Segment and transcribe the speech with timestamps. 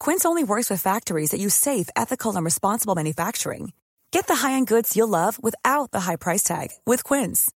[0.00, 3.72] Quince only works with factories that use safe, ethical, and responsible manufacturing.
[4.12, 7.52] Get the high-end goods you'll love without the high price tag with Quince.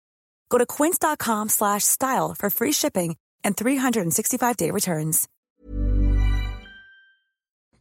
[0.48, 5.28] Go to quince.com slash style for free shipping and 365-day returns.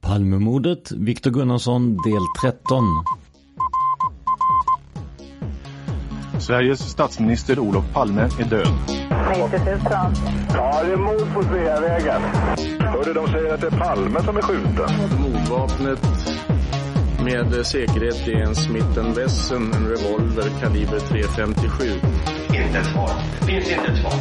[0.02, 3.04] Palmemordet, Viktor Gunnarsson, del 13.
[6.40, 8.99] Sveriges statsminister Olof Palme är död.
[9.10, 9.80] 90 000.
[10.54, 12.22] Ja, det är mord på Sveavägen.
[12.80, 14.90] Hörde de säger att det är Palme som är skjuten.
[15.20, 16.00] Mordvapnet
[17.24, 21.94] med säkerhet är en Smith Wesson, en revolver kaliber .357.
[22.48, 23.12] Inte ett svar.
[23.40, 24.14] Det finns inte ett svar.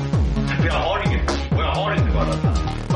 [0.61, 1.31] För jag har inget.
[1.51, 2.88] Och jag har inte varit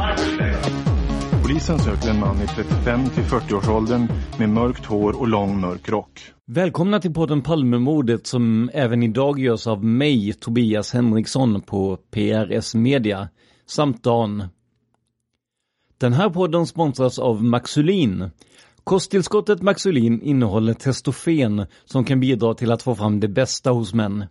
[1.53, 4.09] Polisen söker en man i 35 till 40-årsåldern
[4.39, 6.21] med mörkt hår och lång mörk rock.
[6.47, 13.29] Välkomna till podden Palmemordet som även idag görs av mig, Tobias Henriksson på PRS Media,
[13.67, 14.45] samt Dan.
[15.99, 18.31] Den här podden sponsras av Maxulin.
[18.85, 24.25] Kosttillskottet Maxulin innehåller testofen som kan bidra till att få fram det bästa hos män.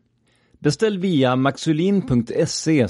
[0.60, 2.88] Beställ via maxulin.se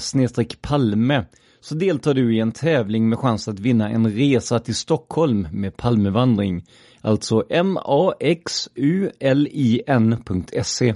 [0.60, 1.24] palme
[1.62, 5.76] så deltar du i en tävling med chans att vinna en resa till Stockholm med
[5.76, 6.64] Palmevandring.
[7.00, 7.44] Alltså
[9.14, 10.94] maxulin.se.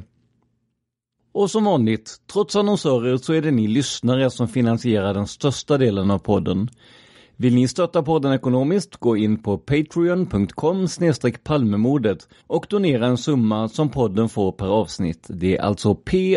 [1.32, 6.10] Och som vanligt, trots annonsörer så är det ni lyssnare som finansierar den största delen
[6.10, 6.69] av podden.
[7.37, 10.87] Vill ni stötta podden ekonomiskt, gå in på patreon.com
[11.44, 15.26] palmemordet och donera en summa som podden får per avsnitt.
[15.28, 16.37] Det är alltså p-a-t-r-e-o-n.com.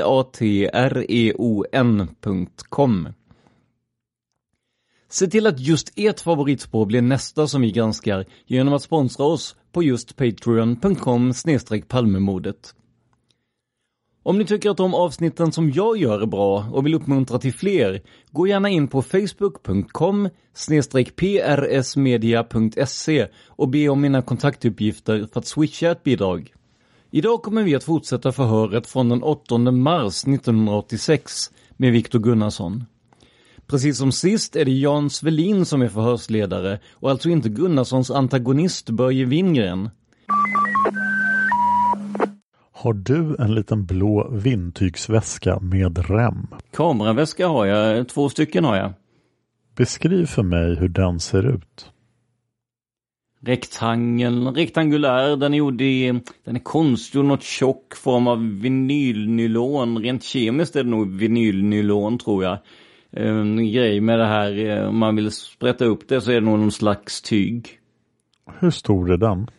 [5.12, 9.56] Se till att just ert favoritspår blir nästa som vi granskar genom att sponsra oss
[9.72, 11.34] på just patreon.com
[11.88, 12.75] palmemodet.
[14.24, 17.53] Om ni tycker att de avsnitten som jag gör är bra och vill uppmuntra till
[17.53, 20.30] fler, gå gärna in på facebook.com
[21.16, 26.53] prsmedia.se och be om mina kontaktuppgifter för att swisha ett bidrag.
[27.12, 32.84] Idag kommer vi att fortsätta förhöret från den 8 mars 1986 med Viktor Gunnarsson.
[33.69, 38.90] Precis som sist är det Jan Svelin som är förhörsledare och alltså inte Gunnarssons antagonist
[38.90, 39.90] Börje Wingren.
[42.72, 46.47] Har du en liten blå vindtygsväska med rem?
[46.72, 48.94] Kameraväska har jag, två stycken har jag.
[49.75, 51.91] Beskriv för mig hur den ser ut.
[53.41, 59.97] Rektangeln, rektangulär, den är gjord i, den är konstgjord, något tjock form av vinylnylon.
[59.97, 62.57] Rent kemiskt är det nog vinylnylon tror jag.
[63.12, 66.59] En grej med det här, om man vill sprätta upp det så är det nog
[66.59, 67.80] någon slags tyg.
[68.59, 69.50] Hur stor är den?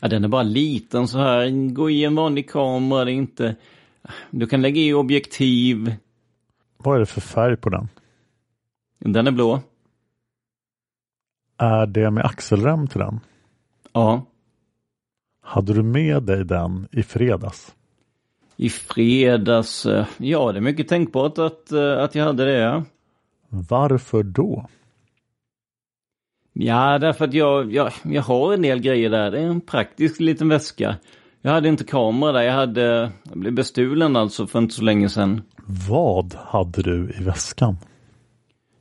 [0.00, 3.56] Ja, den är bara liten så här, gå i en vanlig kamera, det är inte...
[4.30, 5.94] Du kan lägga i objektiv.
[6.76, 7.88] Vad är det för färg på den?
[8.98, 9.60] Den är blå.
[11.58, 13.20] Är det med axelrem till den?
[13.92, 14.26] Ja.
[15.42, 17.74] Hade du med dig den i fredags?
[18.56, 19.86] I fredags?
[20.16, 22.84] Ja, det är mycket tänkbart att, att jag hade det.
[23.48, 24.66] Varför då?
[26.52, 29.30] Ja, därför att jag, jag, jag har en del grejer där.
[29.30, 30.96] Det är en praktisk liten väska.
[31.42, 32.42] Jag hade inte kamera där.
[32.42, 35.42] Jag hade, jag blev bestulen alltså för inte så länge sedan.
[35.88, 37.76] Vad hade du i väskan?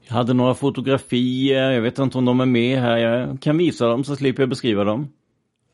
[0.07, 1.71] Jag hade några fotografier.
[1.71, 2.97] Jag vet inte om de är med här.
[2.97, 5.07] Jag kan visa dem så slipper jag beskriva dem.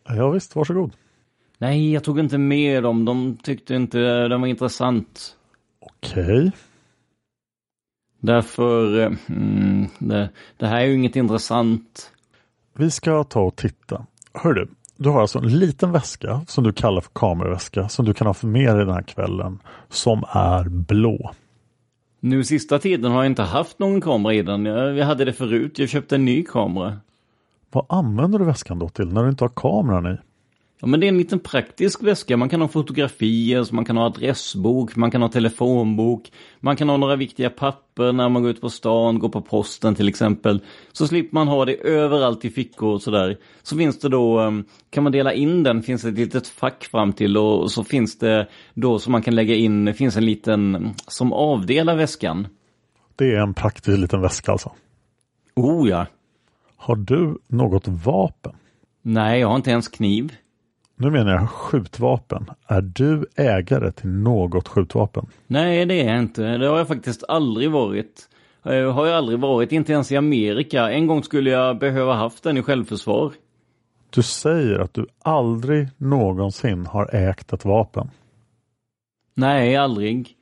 [0.08, 0.92] Ja, visst, varsågod.
[1.58, 3.06] Nej, jag tog inte med dem.
[3.06, 5.36] De tyckte inte den var intressant.
[5.80, 6.52] Okej.
[8.22, 12.12] Därför, eh, mm, det, det här är ju inget intressant.
[12.78, 14.06] Vi ska ta och titta.
[14.34, 18.14] Hör du, du har alltså en liten väska som du kallar för kameraväska som du
[18.14, 19.60] kan ha med dig den här kvällen
[19.90, 21.32] som är blå.
[22.20, 24.66] Nu sista tiden har jag inte haft någon kamera i den.
[24.66, 25.80] Jag, jag hade det förut.
[25.80, 26.98] Jag köpte en ny kamera.
[27.72, 30.18] Vad använder du väskan då till när du inte har kameran i?
[30.82, 32.38] Ja men det är en liten praktisk väska.
[32.38, 36.32] Man kan ha fotografier, man kan ha adressbok, man kan ha telefonbok.
[36.60, 39.96] Man kan ha några viktiga papper när man går ut på stan, går på posten
[39.96, 40.60] till exempel.
[40.92, 43.38] Så slipper man ha det överallt i fickor och sådär.
[43.64, 46.84] Så finns det då, ehm, kan man dela in den, finns det ett litet fack
[46.84, 50.26] fram till och så finns det då som man kan lägga in, det finns en
[50.26, 52.48] liten som avdelar väskan.
[53.16, 54.72] Det är en praktisk liten väska alltså?
[55.56, 56.06] Oh ja.
[56.78, 58.56] Har du något vapen?
[59.02, 60.34] Nej, jag har inte ens kniv.
[61.02, 62.46] Nu menar jag skjutvapen.
[62.68, 65.26] Är du ägare till något skjutvapen?
[65.48, 66.58] Nej, det är jag inte.
[66.58, 68.30] Det har jag faktiskt aldrig varit.
[68.64, 70.92] Jag har jag aldrig varit, inte ens i Amerika.
[70.92, 73.32] En gång skulle jag behöva haft den i självförsvar.
[74.10, 78.10] Du säger att du aldrig någonsin har ägt ett vapen?
[79.36, 80.36] Nej, aldrig.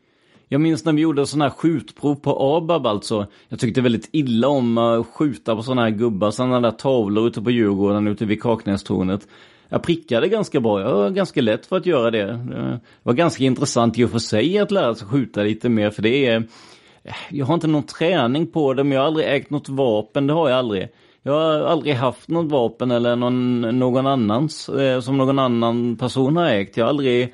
[0.47, 3.27] Jag minns när vi gjorde sådana här skjutprov på ABAB alltså.
[3.49, 7.41] Jag tyckte väldigt illa om att skjuta på sådana här gubbar, sådana där tavlor ute
[7.41, 9.27] på Djurgården ute vid Kaknästornet
[9.69, 10.81] jag prickade ganska bra.
[10.81, 12.25] Jag var ganska lätt för att göra det.
[12.25, 16.01] Det var ganska intressant i och för sig att lära sig skjuta lite mer för
[16.01, 16.43] det är...
[17.29, 20.33] Jag har inte någon träning på det men jag har aldrig ägt något vapen, det
[20.33, 20.87] har jag aldrig.
[21.23, 26.37] Jag har aldrig haft något vapen eller någon, någon annans eh, som någon annan person
[26.37, 26.77] har ägt.
[26.77, 27.33] Jag har aldrig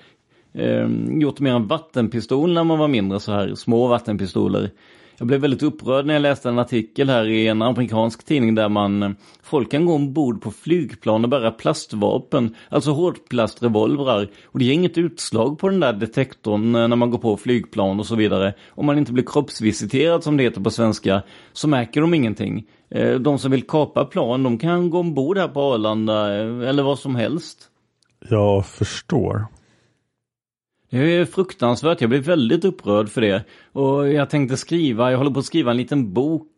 [0.53, 4.69] eh, gjort mer än vattenpistol när man var mindre så här, små vattenpistoler.
[5.17, 8.69] Jag blev väldigt upprörd när jag läste en artikel här i en amerikansk tidning där
[8.69, 9.15] man
[9.45, 14.29] Folk kan gå ombord på flygplan och bära plastvapen, alltså hårdplastrevolvrar.
[14.45, 17.99] Och det ger inget utslag på den där detektorn eh, när man går på flygplan
[17.99, 18.53] och så vidare.
[18.69, 21.21] Om man inte blir kroppsvisiterad som det heter på svenska,
[21.53, 22.65] så märker de ingenting.
[22.89, 26.83] Eh, de som vill kapa plan, de kan gå ombord här på Arlanda eh, eller
[26.83, 27.57] vad som helst.
[28.29, 29.47] Jag förstår.
[30.95, 33.43] Det är fruktansvärt, jag blev väldigt upprörd för det.
[33.71, 36.51] Och jag tänkte skriva, jag håller på att skriva en liten bok.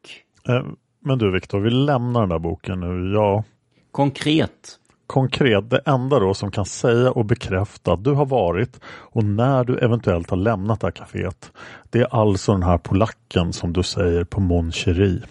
[0.49, 0.65] Eh,
[1.05, 3.13] men du Viktor, vi lämnar den där boken nu.
[3.13, 3.43] Ja.
[3.91, 4.79] Konkret.
[5.07, 9.63] Konkret, det enda då som kan säga och bekräfta att du har varit och när
[9.63, 11.51] du eventuellt har lämnat det här kaféet.
[11.89, 15.21] Det är alltså den här polacken som du säger på Mon Cherie.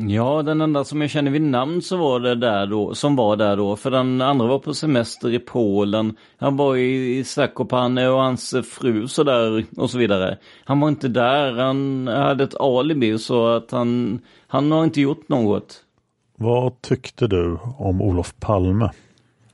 [0.00, 3.36] Ja, den enda som jag känner vid namn så var det där då, som var
[3.36, 3.76] där då.
[3.76, 6.16] För den andra var på semester i Polen.
[6.36, 10.38] Han var i Zakopane och hans fru så där och så vidare.
[10.64, 15.28] Han var inte där, han hade ett alibi så att han, han har inte gjort
[15.28, 15.84] något.
[16.36, 18.90] Vad tyckte du om Olof Palme?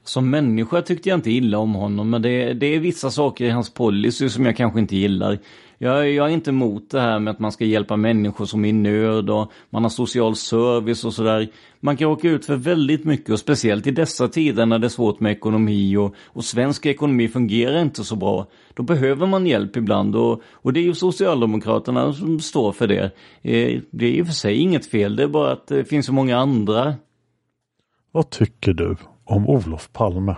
[0.05, 3.51] Som människa tyckte jag inte illa om honom, men det, det är vissa saker i
[3.51, 5.39] hans policy som jag kanske inte gillar.
[5.79, 8.69] Jag, jag, är inte emot det här med att man ska hjälpa människor som är
[8.69, 11.49] i nöd och man har social service och sådär.
[11.81, 14.89] Man kan råka ut för väldigt mycket och speciellt i dessa tider när det är
[14.89, 18.47] svårt med ekonomi och, och svensk ekonomi fungerar inte så bra.
[18.75, 23.05] Då behöver man hjälp ibland och, och det är ju Socialdemokraterna som står för det.
[23.43, 26.07] Eh, det är i och för sig inget fel, det är bara att det finns
[26.07, 26.95] så många andra.
[28.13, 30.37] Vad tycker du om Olof Palme?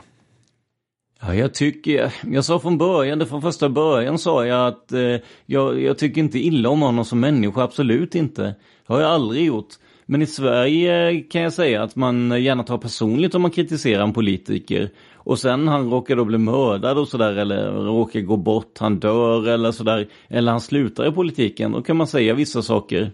[1.20, 5.82] Ja, jag tycker, jag sa från början, från första början sa jag att eh, jag,
[5.82, 8.42] jag tycker inte illa om honom som människa, absolut inte.
[8.86, 9.68] Det har jag aldrig gjort.
[10.06, 14.12] Men i Sverige kan jag säga att man gärna tar personligt om man kritiserar en
[14.12, 14.90] politiker.
[15.14, 19.48] Och sen han råkar då bli mördad och sådär eller råkar gå bort, han dör
[19.48, 20.08] eller sådär.
[20.28, 23.10] Eller han slutar i politiken, då kan man säga vissa saker.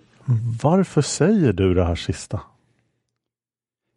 [0.62, 2.40] Varför säger du det här sista?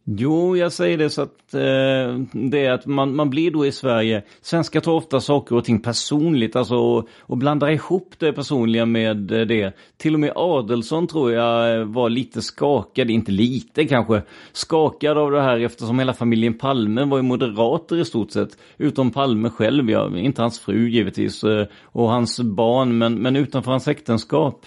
[0.08, 3.72] Jo, jag säger det så att eh, det är att man, man blir då i
[3.72, 8.86] Sverige, svenskar tar ofta saker och ting personligt, alltså och, och blandar ihop det personliga
[8.86, 9.76] med eh, det.
[9.98, 14.22] Till och med Adelsson tror jag eh, var lite skakad, inte lite kanske,
[14.52, 18.58] skakad av det här eftersom hela familjen Palme var ju moderater i stort sett.
[18.78, 23.72] Utom Palme själv, ja, inte hans fru givetvis, eh, och hans barn, men, men utanför
[23.72, 24.66] hans äktenskap.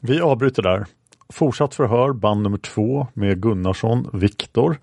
[0.00, 0.86] Vi avbryter där.
[1.32, 4.78] Fortsatt förhör, band nummer två med Gunnarsson, Viktor.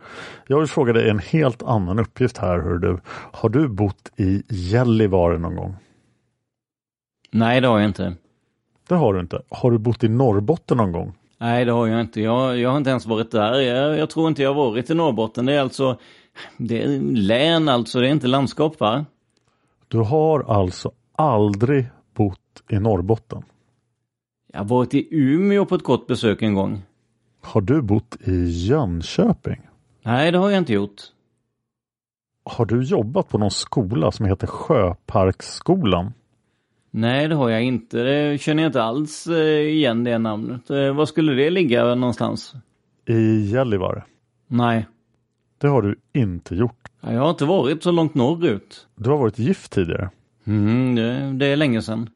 [0.47, 2.59] Jag vill fråga dig en helt annan uppgift här.
[2.59, 2.99] Hör du.
[3.31, 5.75] Har du bott i Gällivare någon gång?
[7.31, 8.15] Nej, det har jag inte.
[8.87, 9.41] Det har du inte.
[9.49, 11.13] Har du bott i Norrbotten någon gång?
[11.37, 12.21] Nej, det har jag inte.
[12.21, 13.59] Jag, jag har inte ens varit där.
[13.59, 15.45] Jag, jag, tror inte jag har varit i Norrbotten.
[15.45, 15.97] Det är alltså
[16.57, 19.05] det är län alltså, det är inte landskap va?
[19.87, 23.43] Du har alltså aldrig bott i Norrbotten?
[24.53, 26.81] Jag har varit i Umeå på ett gott besök en gång.
[27.41, 29.61] Har du bott i Jönköping?
[30.03, 31.01] Nej, det har jag inte gjort.
[32.43, 36.13] Har du jobbat på någon skola som heter Sjöparksskolan?
[36.91, 38.03] Nej, det har jag inte.
[38.03, 40.69] Det känner jag inte alls eh, igen det namnet.
[40.69, 42.53] Eh, var skulle det ligga någonstans?
[43.05, 44.03] I Gällivare?
[44.47, 44.87] Nej.
[45.57, 46.87] Det har du inte gjort.
[47.01, 48.87] Jag har inte varit så långt norrut.
[48.95, 50.09] Du har varit gift tidigare?
[50.45, 52.09] Mm, det, det är länge sedan.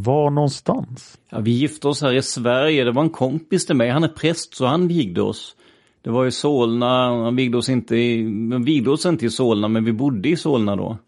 [0.00, 1.18] Var någonstans?
[1.30, 2.84] Ja, vi gifte oss här i Sverige.
[2.84, 3.90] Det var en kompis till mig.
[3.90, 5.56] Han är präst så han vigde oss.
[6.02, 7.24] Det var i Solna.
[7.24, 10.36] Han vigde oss inte i, han vigde oss inte i Solna men vi bodde i
[10.36, 10.98] Solna då.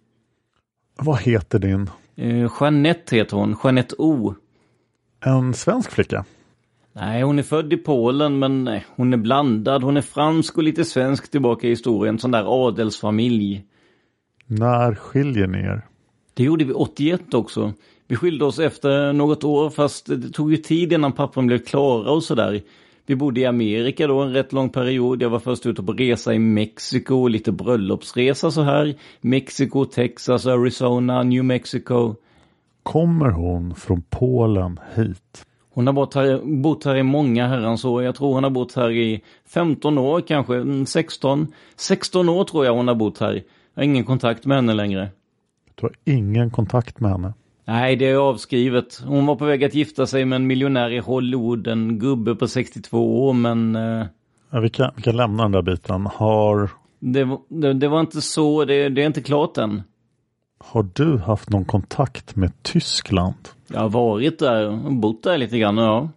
[0.99, 1.91] Vad heter din?
[2.17, 3.57] Eh, Jeanette heter hon.
[3.65, 4.35] Jeanette O.
[5.25, 6.25] En svensk flicka?
[6.93, 9.83] Nej, hon är född i Polen men nej, hon är blandad.
[9.83, 12.19] Hon är fransk och lite svensk tillbaka i historien.
[12.19, 13.65] Sån där adelsfamilj.
[14.47, 15.87] När skiljer ni er?
[16.35, 17.73] Det gjorde vi 81 också.
[18.11, 22.11] Vi skilde oss efter något år fast det tog ju tid innan pappan blev klara
[22.11, 22.63] och sådär.
[23.07, 25.23] Vi bodde i Amerika då en rätt lång period.
[25.23, 28.95] Jag var först ute på resa i Mexiko, lite bröllopsresa så här.
[29.21, 32.15] Mexiko, Texas, Arizona, New Mexico.
[32.83, 35.47] Kommer hon från Polen hit?
[35.71, 38.03] Hon har bott här, bott här i många herrans år.
[38.03, 41.47] Jag tror hon har bott här i 15 år, kanske 16.
[41.77, 43.35] 16 år tror jag hon har bott här.
[43.75, 45.09] Jag har ingen kontakt med henne längre.
[45.75, 47.33] Du har ingen kontakt med henne?
[47.65, 49.03] Nej, det är avskrivet.
[49.07, 52.49] Hon var på väg att gifta sig med en miljonär i Hollywood, en gubbe på
[52.49, 53.77] 62 år, men...
[53.77, 54.07] Eh,
[54.51, 56.07] ja, vi, kan, vi kan lämna den där biten.
[56.07, 56.71] Har...
[56.99, 59.83] Det, det, det var inte så, det, det är inte klart än.
[60.59, 63.49] Har du haft någon kontakt med Tyskland?
[63.67, 66.09] Jag har varit där och bott där lite grann, ja.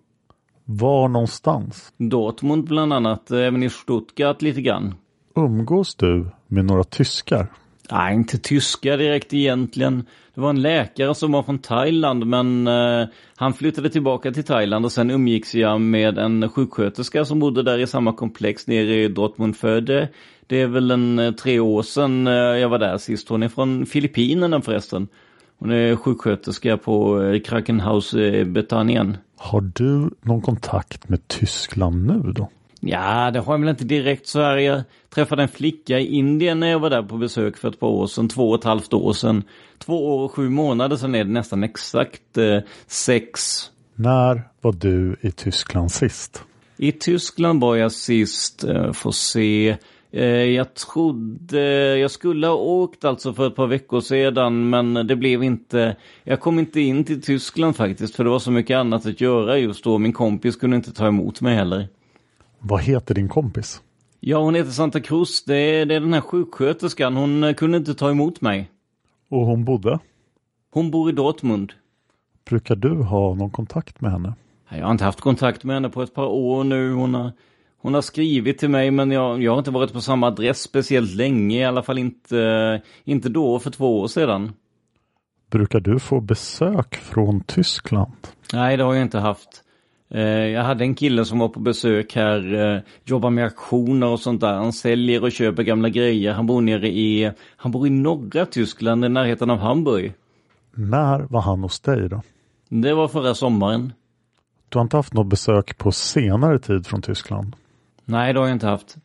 [0.66, 1.94] Var någonstans?
[1.98, 4.96] Dortmund bland annat, även i Stuttgart lite grann.
[5.36, 7.48] Umgås du med några tyskar?
[7.92, 10.06] Nej, inte tyska direkt egentligen.
[10.36, 14.86] Det var en läkare som var från Thailand men eh, han flyttade tillbaka till Thailand
[14.86, 19.08] och sen umgicks jag med en sjuksköterska som bodde där i samma komplex nere i
[19.08, 20.10] Dortmund födde.
[20.48, 23.30] Det är väl en eh, tre år sedan eh, jag var där sist.
[23.30, 25.08] Hon är från Filippinerna förresten.
[25.60, 28.14] Hon är sjuksköterska på eh, Krakenhaus.
[29.38, 32.50] Har du någon kontakt med Tyskland nu då?
[32.86, 34.58] Ja, det har jag väl inte direkt så här.
[34.58, 37.88] Jag träffade en flicka i Indien när jag var där på besök för ett par
[37.88, 39.44] år sedan, två och ett halvt år sedan.
[39.78, 43.42] Två år och sju månader sedan är det nästan exakt eh, sex.
[43.96, 46.44] När var du i Tyskland sist?
[46.78, 49.78] I Tyskland var jag sist, eh, får se.
[50.12, 55.16] Eh, jag trodde, jag skulle ha åkt alltså för ett par veckor sedan men det
[55.16, 59.06] blev inte, jag kom inte in till Tyskland faktiskt för det var så mycket annat
[59.06, 59.98] att göra just då.
[59.98, 61.88] Min kompis kunde inte ta emot mig heller.
[62.66, 63.82] Vad heter din kompis?
[64.20, 65.46] Ja, hon heter Santa Cruz.
[65.46, 67.16] Det är, det är den här sjuksköterskan.
[67.16, 68.70] Hon eh, kunde inte ta emot mig.
[69.30, 70.00] Och hon bodde?
[70.72, 71.74] Hon bor i Dortmund.
[72.50, 74.34] Brukar du ha någon kontakt med henne?
[74.70, 76.94] Jag har inte haft kontakt med henne på ett par år nu.
[76.94, 77.32] Hon har,
[77.78, 81.16] hon har skrivit till mig men jag, jag har inte varit på samma adress speciellt
[81.16, 81.60] länge.
[81.60, 84.52] I alla fall inte, inte då för två år sedan.
[85.52, 88.28] Brukar du få besök från Tyskland?
[88.54, 89.64] Nej, det har jag inte haft.
[90.14, 94.20] Eh, jag hade en kille som var på besök här, eh, jobbar med auktioner och
[94.20, 94.54] sånt där.
[94.54, 96.34] Han säljer och köper gamla grejer.
[96.34, 100.14] Han bor nere i, han bor i norra Tyskland i närheten av Hamburg.
[100.72, 102.22] När var han hos dig då?
[102.70, 103.94] Det var förra sommaren.
[104.70, 107.56] Du har inte haft något besök på senare tid från Tyskland?
[108.06, 108.96] Nej, det har jag inte haft.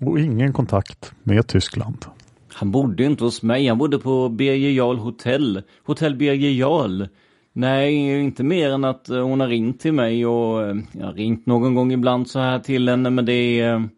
[0.00, 2.06] Och ingen kontakt med Tyskland?
[2.52, 5.62] Han bodde inte hos mig, han bodde på Birger Jarl hotell.
[5.84, 7.04] Hotell Birger Jarl.
[7.52, 11.12] Nej, inte mer än att eh, hon har ringt till mig och eh, jag har
[11.12, 13.88] ringt någon gång ibland så här till henne men det är...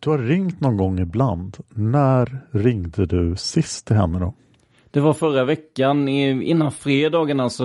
[0.00, 1.56] Du har ringt någon gång ibland.
[1.68, 4.34] När ringde du sist till henne då?
[4.92, 7.64] Det var förra veckan, innan fredagen alltså,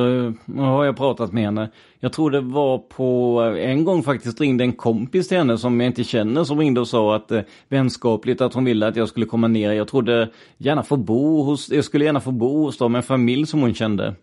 [0.57, 1.69] har jag pratat med henne.
[1.99, 5.87] Jag tror det var på, en gång faktiskt ringde en kompis till henne som jag
[5.87, 9.25] inte känner som ringde och sa att eh, vänskapligt att hon ville att jag skulle
[9.25, 9.71] komma ner.
[9.71, 13.45] Jag trodde gärna få bo hos, jag skulle gärna få bo hos dem, en familj
[13.45, 14.15] som hon kände.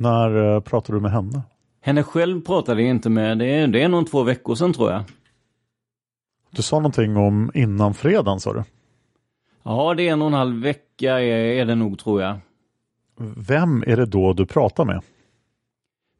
[0.00, 1.42] När eh, pratade du med henne?
[1.80, 4.90] Henne själv pratade jag inte med, det är, det är nog två veckor sedan tror
[4.90, 5.02] jag.
[6.50, 8.62] Du sa någonting om innan fredagen sa du?
[9.62, 12.38] Ja, det är en och en halv vecka är, är det nog tror jag.
[13.36, 15.02] Vem är det då du pratar med?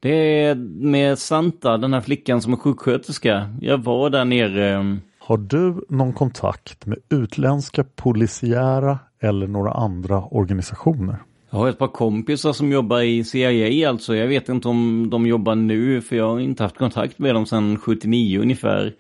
[0.00, 3.56] Det är med Santa, den här flickan som är sjuksköterska.
[3.60, 4.99] Jag var där nere.
[5.18, 11.16] Har du någon kontakt med utländska polisiära eller några andra organisationer?
[11.52, 14.16] Jag har ett par kompisar som jobbar i CIA alltså.
[14.16, 17.47] Jag vet inte om de jobbar nu för jag har inte haft kontakt med dem
[17.47, 18.95] sedan 79 ungefär.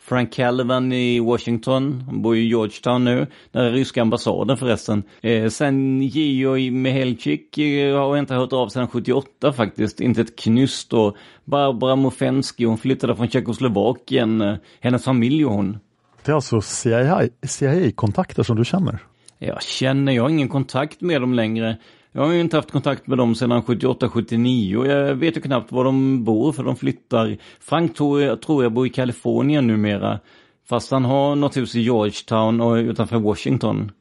[0.00, 5.02] Frank Caliban i Washington, han bor i Georgetown nu, där är ryska ambassaden förresten.
[5.20, 10.38] Eh, sen Georg Mihelchik eh, har jag inte hört av sedan 78 faktiskt, inte ett
[10.38, 15.78] knyst och Barbara Mofensky, hon flyttade från Tjeckoslovakien, eh, hennes familj och hon.
[16.24, 18.98] Det är alltså CIA-kontakter CIA som du känner?
[19.46, 21.76] Jag känner, jag har ingen kontakt med dem längre.
[22.12, 25.84] Jag har ju inte haft kontakt med dem sedan 78-79 jag vet ju knappt var
[25.84, 27.36] de bor för de flyttar.
[27.60, 30.20] Frank tror jag, tror jag bor i Kalifornien numera.
[30.68, 33.92] Fast han har något hus i Georgetown och utanför Washington.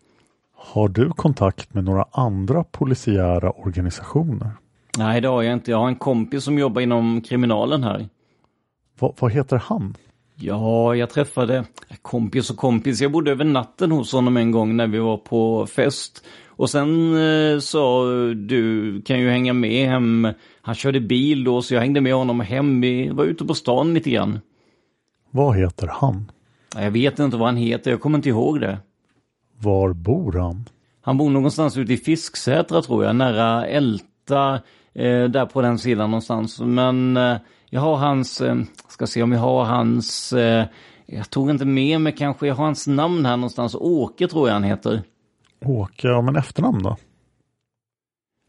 [0.56, 4.52] Har du kontakt med några andra polisiära organisationer?
[4.98, 5.72] Nej, det har jag inte.
[5.72, 8.10] Jag har en kompis som jobbar inom kriminalen här.
[9.00, 9.96] Va, vad heter han?
[10.36, 11.66] Ja, jag träffade
[12.02, 13.02] kompis och kompis.
[13.02, 16.26] Jag bodde över natten hos honom en gång när vi var på fest.
[16.48, 20.28] Och sen eh, sa du kan ju hänga med hem.
[20.62, 22.82] Han körde bil då så jag hängde med honom hem.
[22.82, 24.40] Vi var ute på stan lite grann.
[25.32, 26.32] Vad heter han?
[26.76, 28.78] Jag vet inte vad han heter, jag kommer inte ihåg det.
[29.60, 30.70] Var bor han?
[31.02, 34.54] Han bor någonstans ute i Fisksätra tror jag, nära Älta,
[34.94, 36.60] eh, där på den sidan någonstans.
[36.60, 37.38] Men eh,
[37.74, 38.56] jag har hans, eh,
[38.88, 40.66] ska se om jag har hans, eh,
[41.06, 44.54] jag tog inte med mig kanske, jag har hans namn här någonstans, Åke tror jag
[44.54, 45.02] han heter.
[45.66, 46.98] Åke, ja men efternamn då?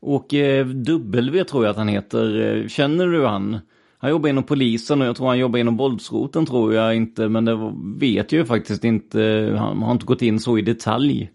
[0.01, 3.59] Åke W tror jag att han heter, känner du han?
[3.99, 7.45] Han jobbar inom polisen och jag tror han jobbar inom våldsroten tror jag inte, men
[7.45, 9.55] det vet jag ju faktiskt inte.
[9.59, 11.31] Han har inte gått in så i detalj.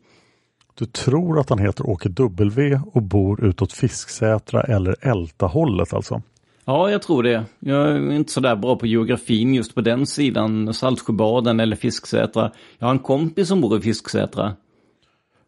[0.78, 6.22] Du tror att han heter Åke W och bor utåt Fisksätra eller Älta-hållet alltså?
[6.70, 7.46] Ja, jag tror det.
[7.60, 12.52] Jag är inte så där bra på geografin just på den sidan, Saltsjöbaden eller Fisksätra.
[12.80, 14.54] Jag har en kompis som bor i Fisksätra.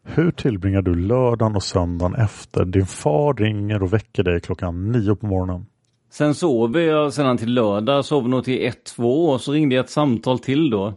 [0.04, 5.14] Hur tillbringar du lördagen och söndagen efter din far ringer och väcker dig klockan nio
[5.14, 5.66] på morgonen?
[6.10, 9.84] Sen sover jag sedan till lördag, sov nog till ett, två och så ringde jag
[9.84, 10.94] ett samtal till då.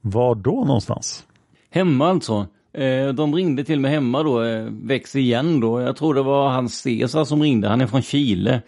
[0.00, 1.24] Var då någonstans?
[1.70, 2.46] Hemma alltså.
[2.72, 5.80] Eh, de ringde till mig hemma då, eh, väcks igen då.
[5.80, 8.62] Jag tror det var hans Cesar som ringde, han är från Chile.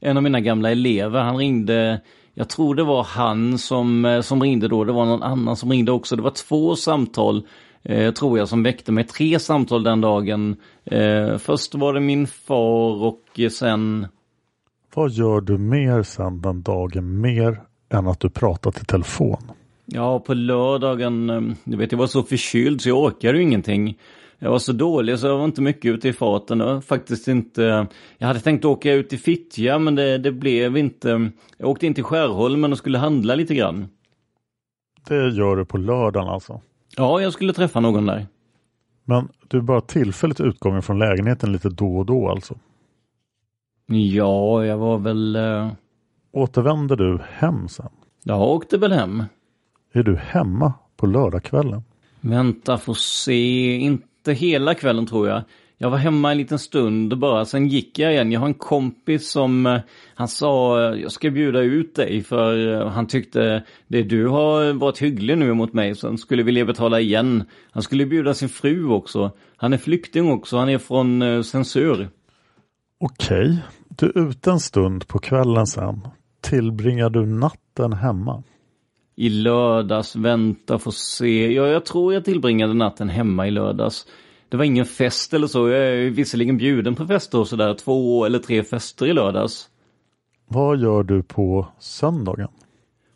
[0.00, 2.00] En av mina gamla elever, han ringde,
[2.34, 5.70] jag tror det var han som, eh, som ringde då, det var någon annan som
[5.70, 6.16] ringde också.
[6.16, 7.46] Det var två samtal,
[8.18, 9.04] tror jag, som väckte mig.
[9.04, 10.56] Tre samtal den dagen.
[11.38, 14.06] Först var det min far och sen
[14.96, 19.52] vad gör du mer sen den dagen mer än att du pratar i telefon?
[19.84, 23.98] Ja, på lördagen, eh, du vet jag var så förkyld så jag orkade ju ingenting.
[24.38, 26.60] Jag var så dålig så jag var inte mycket ute i farten.
[26.60, 27.86] Jag faktiskt inte...
[28.18, 31.30] Jag hade tänkt åka ut i Fittja men det, det blev inte...
[31.58, 33.88] Jag åkte in till Skärholmen och skulle handla lite grann.
[35.08, 36.60] Det gör du på lördagen alltså?
[36.96, 38.26] Ja, jag skulle träffa någon där.
[39.04, 42.58] Men du är bara tillfälligt utgången från lägenheten lite då och då alltså?
[43.86, 45.36] Ja, jag var väl...
[45.36, 45.72] Uh...
[46.32, 47.90] Återvände du hem sen?
[48.22, 49.24] Jag åkte väl hem.
[49.92, 51.82] Är du hemma på lördagskvällen?
[52.20, 53.76] Vänta, får se.
[54.28, 55.42] Inte hela kvällen tror jag.
[55.78, 58.32] Jag var hemma en liten stund bara, sen gick jag igen.
[58.32, 59.80] Jag har en kompis som, eh,
[60.14, 64.72] han sa, eh, jag ska bjuda ut dig för eh, han tyckte, det du har
[64.72, 67.44] varit hygglig nu mot mig, så han skulle vilja betala igen.
[67.70, 69.30] Han skulle bjuda sin fru också.
[69.56, 72.08] Han är flykting också, han är från Censur.
[73.00, 76.08] Okej, du är ute en stund på kvällen sen.
[76.40, 78.42] Tillbringar du natten hemma?
[79.16, 81.52] I lördags, vänta få se.
[81.52, 84.06] Ja, jag tror jag tillbringade natten hemma i lördags.
[84.48, 85.68] Det var ingen fest eller så.
[85.68, 87.74] Jag är visserligen bjuden på fester och sådär.
[87.74, 89.68] Två eller tre fester i lördags.
[90.48, 92.48] Vad gör du på söndagen?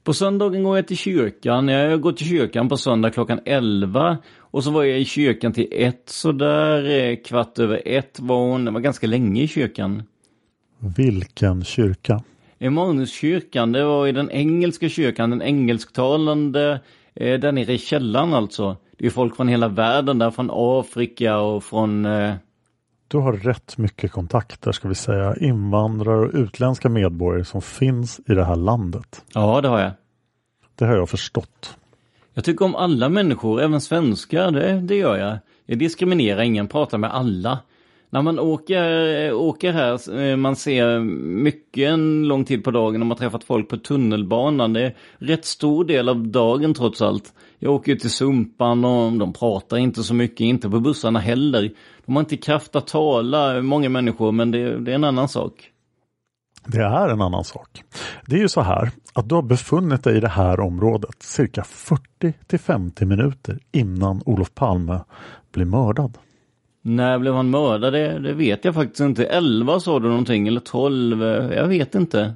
[0.04, 1.68] På söndagen går jag till kyrkan.
[1.68, 4.18] Jag går till kyrkan på söndag klockan 11.
[4.38, 8.64] Och så var jag i kyrkan till ett sådär, eh, kvart över ett var hon.
[8.64, 10.02] Det var ganska länge i kyrkan.
[10.96, 12.22] Vilken kyrka?
[12.62, 16.81] Emanuskyrkan, det var i den engelska kyrkan, den engelsktalande,
[17.14, 18.77] eh, där nere i källaren alltså.
[18.99, 22.07] Det är folk från hela världen där, från Afrika och från...
[22.07, 22.35] Eh...
[23.09, 28.35] Du har rätt mycket kontakter, ska vi säga, invandrare och utländska medborgare som finns i
[28.35, 29.25] det här landet.
[29.35, 29.92] Ja, det har jag.
[30.75, 31.77] Det har jag förstått.
[32.35, 35.38] Jag tycker om alla människor, även svenskar, det, det gör jag.
[35.66, 37.59] Jag diskriminerar ingen, pratar med alla.
[38.12, 41.01] När man åker, åker här, eh, man ser
[41.44, 44.73] mycket en lång tid på dagen och man träffat folk på tunnelbanan.
[44.73, 47.35] Det är rätt stor del av dagen trots allt.
[47.59, 51.70] Jag åker till Sumpan och de pratar inte så mycket, inte på bussarna heller.
[52.07, 55.70] De har inte kraft att tala, många människor, men det, det är en annan sak.
[56.66, 57.83] Det är en annan sak.
[58.27, 61.64] Det är ju så här att du har befunnit dig i det här området cirka
[61.64, 65.01] 40 till 50 minuter innan Olof Palme
[65.53, 66.18] blir mördad.
[66.83, 67.93] När blev han mördad?
[67.93, 69.25] Det, det vet jag faktiskt inte.
[69.25, 71.23] 11 sa du någonting, eller 12?
[71.53, 72.35] Jag vet inte.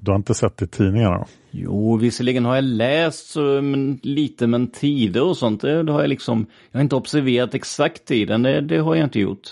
[0.00, 1.26] Du har inte sett det i tidningarna?
[1.50, 6.08] Jo, visserligen har jag läst men, lite, men tider och sånt, det, det, har jag
[6.08, 6.46] liksom...
[6.70, 9.48] Jag har inte observerat exakt tiden, det, det har jag inte gjort.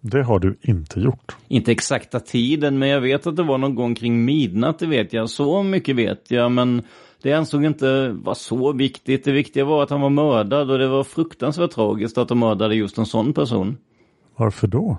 [0.00, 1.36] Det har du inte gjort.
[1.48, 5.12] Inte exakta tiden, men jag vet att det var någon gång kring midnatt, det vet
[5.12, 5.30] jag.
[5.30, 6.82] Så mycket vet jag, men
[7.26, 9.24] Det ansåg inte vara så viktigt.
[9.24, 12.74] Det viktiga var att han var mördad och det var fruktansvärt tragiskt att de mördade
[12.74, 13.76] just en sån person.
[14.36, 14.98] Varför då?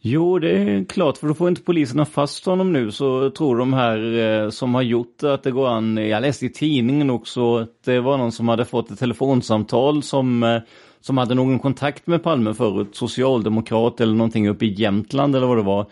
[0.00, 3.72] Jo, det är klart, för då får inte poliserna fast honom nu så tror de
[3.72, 5.96] här eh, som har gjort att det går an.
[5.96, 10.42] Jag läste i tidningen också att det var någon som hade fått ett telefonsamtal som,
[10.42, 10.60] eh,
[11.00, 15.56] som hade någon kontakt med Palme förut, socialdemokrat eller någonting uppe i Jämtland eller vad
[15.56, 15.86] det var.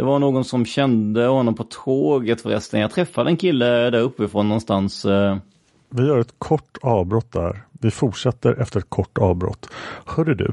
[0.00, 2.80] Det var någon som kände honom på tåget förresten.
[2.80, 5.04] Jag träffade en kille där uppifrån någonstans.
[5.04, 5.36] Eh.
[5.90, 7.62] Vi gör ett kort avbrott där.
[7.80, 9.70] Vi fortsätter efter ett kort avbrott.
[10.06, 10.52] Hörru du,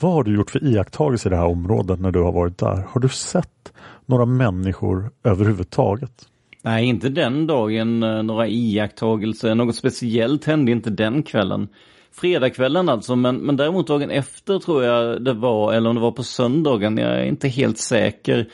[0.00, 2.86] vad har du gjort för iakttagelse i det här området när du har varit där?
[2.88, 3.72] Har du sett
[4.06, 6.12] några människor överhuvudtaget?
[6.62, 8.02] Nej, inte den dagen.
[8.02, 9.54] eh, Några iakttagelser.
[9.54, 11.68] Något speciellt hände inte den kvällen.
[12.14, 16.12] Fredagskvällen alltså, men, men däremot dagen efter tror jag det var, eller om det var
[16.12, 18.48] på söndagen, jag är inte helt säker.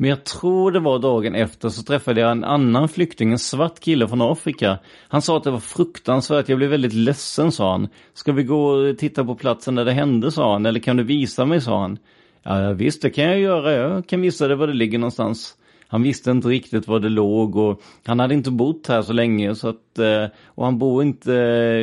[0.00, 3.80] Men jag tror det var dagen efter så träffade jag en annan flykting, en svart
[3.80, 4.78] kille från Afrika.
[5.08, 7.88] Han sa att det var fruktansvärt, jag blev väldigt ledsen sa han.
[8.14, 11.02] Ska vi gå och titta på platsen där det hände sa han, eller kan du
[11.02, 11.98] visa mig sa han.
[12.42, 15.54] Ja visst det kan jag göra, jag kan visa dig var det ligger någonstans.
[15.88, 19.54] Han visste inte riktigt var det låg och han hade inte bott här så länge
[19.54, 21.34] så att eh, och han bor inte,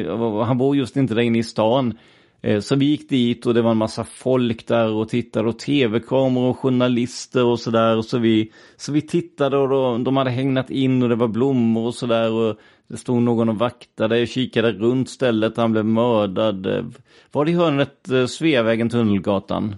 [0.07, 1.97] eh, han bor just inte där inne i stan.
[2.45, 5.59] Eh, Så vi gick dit och det var en massa folk där och tittade och
[5.59, 8.01] tv-kameror och journalister och sådär.
[8.01, 11.85] Så vi, så vi tittade och då, de hade hägnat in och det var blommor
[11.87, 12.31] och sådär.
[12.31, 14.19] Och det stod någon och vaktade.
[14.19, 16.65] Jag kikade runt stället han blev mördad.
[16.65, 16.85] Eh,
[17.31, 19.75] Var det i hörnet eh, Sveavägen, Tunnelgatan?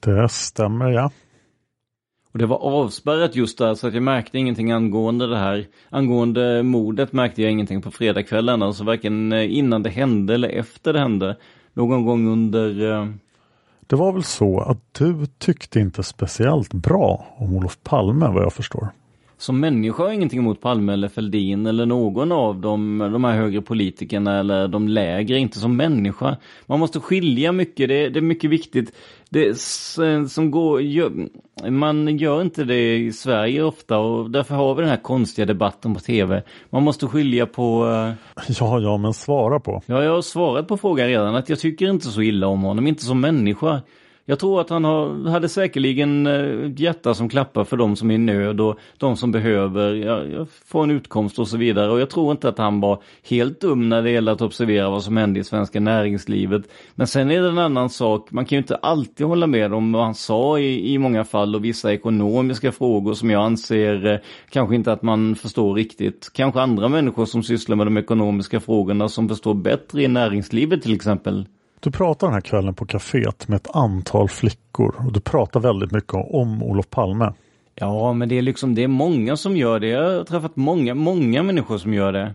[0.00, 1.10] Det stämmer ja.
[2.32, 5.66] Och det var avspärrat just där så att jag märkte ingenting angående det här.
[5.90, 8.62] Angående mordet märkte jag ingenting på fredagskvällen.
[8.62, 11.36] Alltså varken innan det hände eller efter det hände.
[11.76, 12.92] Någon gång under...
[12.92, 13.08] eh,
[13.80, 18.52] Det var väl så att du tyckte inte speciellt bra om Olof Palme vad jag
[18.52, 18.88] förstår.
[19.38, 23.60] Som människa har ingenting emot Palme eller Fälldin eller någon av dem, de här högre
[23.62, 26.36] politikerna eller de lägre, inte som människa.
[26.66, 28.92] Man måste skilja mycket, det, det är mycket viktigt.
[29.30, 29.58] Det
[30.28, 31.12] som går, gör,
[31.70, 35.94] man gör inte det i Sverige ofta och därför har vi den här konstiga debatten
[35.94, 36.42] på tv.
[36.70, 37.86] Man måste skilja på...
[37.86, 39.82] eh, Ja, ja, men svara på.
[39.86, 42.86] Ja, jag har svarat på frågan redan att jag tycker inte så illa om honom,
[42.86, 43.80] inte som människa.
[44.28, 48.10] Jag tror att han har, hade säkerligen eh, ett hjärta som klappar för de som
[48.10, 51.90] är i nöd och de som behöver ja, få en utkomst och så vidare.
[51.90, 55.02] Och jag tror inte att han var helt dum när det gäller att observera vad
[55.02, 56.62] som hände i svenska näringslivet.
[56.94, 59.92] Men sen är det en annan sak, man kan ju inte alltid hålla med om
[59.92, 64.18] vad han sa i, i många fall och vissa ekonomiska frågor som jag anser eh,
[64.50, 66.30] kanske inte att man förstår riktigt.
[66.32, 70.94] Kanske andra människor som sysslar med de ekonomiska frågorna som förstår bättre i näringslivet till
[70.94, 71.46] exempel.
[71.86, 75.92] Du pratar den här kvällen på kaféet med ett antal flickor och du pratar väldigt
[75.92, 77.32] mycket om Olof Palme.
[77.74, 79.88] Ja, men det är liksom, det är många som gör det.
[79.88, 82.34] Jag har träffat många, många människor som gör det.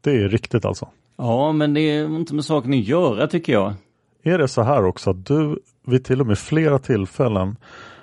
[0.00, 0.88] Det är riktigt alltså.
[1.16, 3.74] Ja, men det är inte med saken att göra tycker jag.
[4.22, 7.56] Är det så här också att du vid till och med flera tillfällen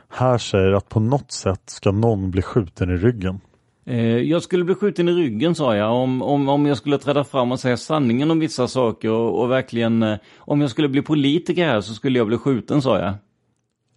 [0.10, 3.40] här säger att på något sätt ska någon bli skjuten i ryggen?
[3.89, 7.23] Eh, Jag skulle bli skjuten i ryggen sa jag om, om, om jag skulle träda
[7.23, 11.02] fram och säga sanningen om vissa saker och, och verkligen eh, om jag skulle bli
[11.02, 13.13] politiker här så skulle jag bli skjuten sa jag.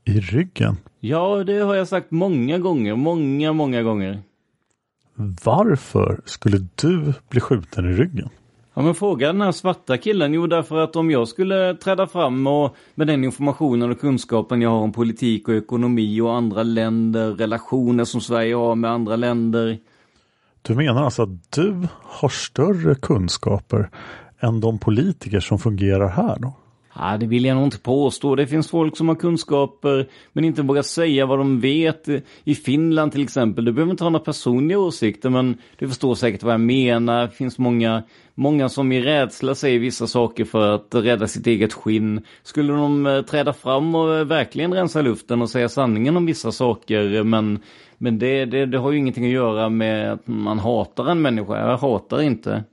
[0.05, 0.77] I ryggen?
[1.01, 4.23] Ja, det har jag sagt många gånger, många, många gånger.
[5.45, 8.29] Varför skulle du bli skjuten i ryggen?
[8.75, 10.35] Ja men fråga den här svarta killen.
[10.35, 14.71] Jo därför att om jag skulle träda fram och med den informationen och kunskapen jag
[14.71, 19.79] har om politik och ekonomi och andra länder, relationer som Sverige har med andra länder.
[20.63, 23.91] Du menar alltså att du har större kunskaper
[24.41, 26.53] än de politiker som fungerar här då?
[26.95, 28.35] Ja, det vill jag nog inte påstå.
[28.35, 32.09] Det finns folk som har kunskaper men inte vågar säga vad de vet.
[32.45, 36.43] I Finland till exempel, du behöver inte ha några personliga åsikter men du förstår säkert
[36.43, 37.23] vad jag menar.
[37.23, 38.03] Det finns många,
[38.35, 42.25] många som i rädsla säger vissa saker för att rädda sitt eget skinn.
[42.43, 46.53] Skulle de eh, träda fram och eh, verkligen rensa luften och säga sanningen om vissa
[46.53, 47.59] saker men,
[47.99, 51.71] men det, det, det har ju ingenting att göra med att man hatar en människa.
[51.71, 52.65] Jag hatar inte.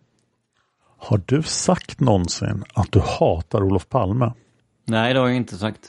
[1.02, 4.34] Har du sagt någonsin att du hatar Olof Palme?
[4.86, 5.80] Nej, det har jag inte sagt.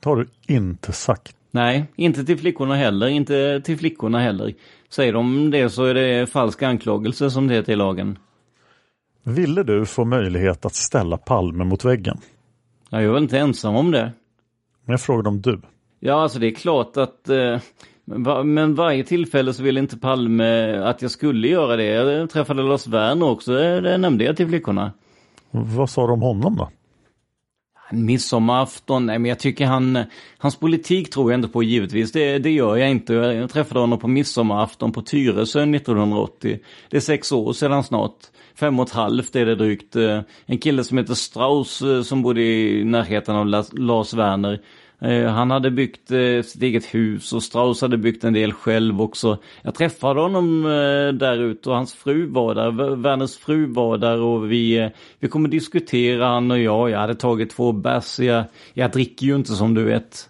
[0.00, 1.36] Det har du inte sagt.
[1.50, 3.06] Nej, inte till flickorna heller.
[3.06, 4.54] Inte till flickorna heller.
[4.88, 8.18] Säger de det så är det falsk anklagelse som det heter i lagen.
[9.22, 12.18] Ville du få möjlighet att ställa Palme mot väggen?
[12.90, 14.12] Ja, jag är väl inte ensam om det.
[14.84, 15.60] Men jag frågade om du.
[16.00, 17.28] Ja, alltså det är klart att...
[17.28, 17.58] Eh,
[18.44, 21.84] men varje tillfälle så ville inte Palme att jag skulle göra det.
[21.84, 24.92] Jag träffade Lars Werner också, det, det nämnde jag till flickorna.
[25.50, 26.70] Vad sa du om honom då?
[27.92, 30.04] Midsommarafton, nej men jag tycker han,
[30.38, 33.14] hans politik tror jag inte på givetvis, det, det gör jag inte.
[33.14, 36.58] Jag träffade honom på midsommarafton på Tyresö 1980.
[36.90, 38.16] Det är sex år sedan snart.
[38.54, 39.96] Fem och ett halvt är det drygt.
[40.46, 44.60] En kille som heter Strauss som bodde i närheten av Lars Werner.
[45.02, 49.02] Eh, han hade byggt eh, sitt eget hus och Strauss hade byggt en del själv
[49.02, 49.38] också.
[49.62, 54.20] Jag träffade honom eh, där ute och hans fru var där, Werners fru var där
[54.20, 56.90] och vi, vi kommer diskutera han och jag.
[56.90, 60.26] Jag hade tagit två bärs, jag, jag dricker ju inte som du vet.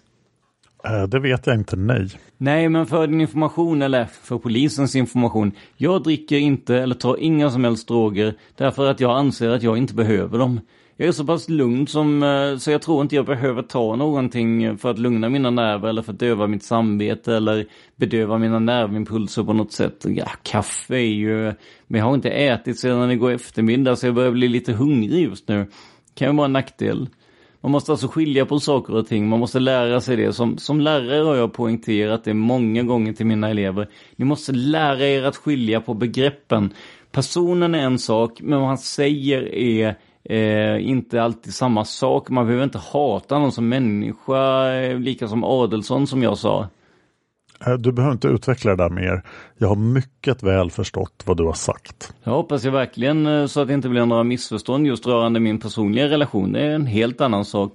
[1.07, 2.07] Det vet jag inte, nej.
[2.37, 5.51] Nej, men för din information, eller för polisens information.
[5.77, 9.77] Jag dricker inte eller tar inga som helst droger därför att jag anser att jag
[9.77, 10.59] inte behöver dem.
[11.01, 14.77] Jag är så pass lugn som, eh, så jag tror inte jag behöver ta någonting
[14.77, 19.43] för att lugna mina nerver eller för att döva mitt samvete eller bedöva mina nervimpulser
[19.43, 20.05] på något sätt.
[20.09, 21.53] Ja, kaffe är ju,
[21.87, 25.47] men jag har inte ätit sedan igår eftermiddag så jag börjar bli lite hungrig just
[25.47, 25.57] nu.
[25.57, 25.69] Det
[26.15, 27.09] Kan ju vara en nackdel.
[27.61, 30.33] Man måste alltså skilja på saker och ting, man måste lära sig det.
[30.33, 33.87] Som, som lärare har jag poängterat det många gånger till mina elever.
[34.15, 36.73] Ni måste lära er att skilja på begreppen.
[37.11, 42.29] Personen är en sak, men vad han säger är eh, inte alltid samma sak.
[42.29, 46.67] Man behöver inte hata någon som människa, eh, lika som Adelsson som jag sa.
[47.65, 49.23] Eh, du behöver inte utveckla det där mer.
[49.57, 52.13] Jag har mycket väl förstått vad du har sagt.
[52.23, 55.59] Jag hoppas jag verkligen eh, så att det inte blir några missförstånd just rörande min
[55.59, 56.51] personliga relation.
[56.51, 57.73] Det är en helt annan sak.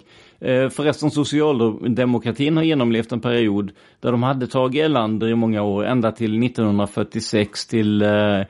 [0.71, 6.13] Förresten socialdemokratin har genomlevt en period där de hade Tage Erlander i många år, ända
[6.13, 8.41] till 1946 till eh,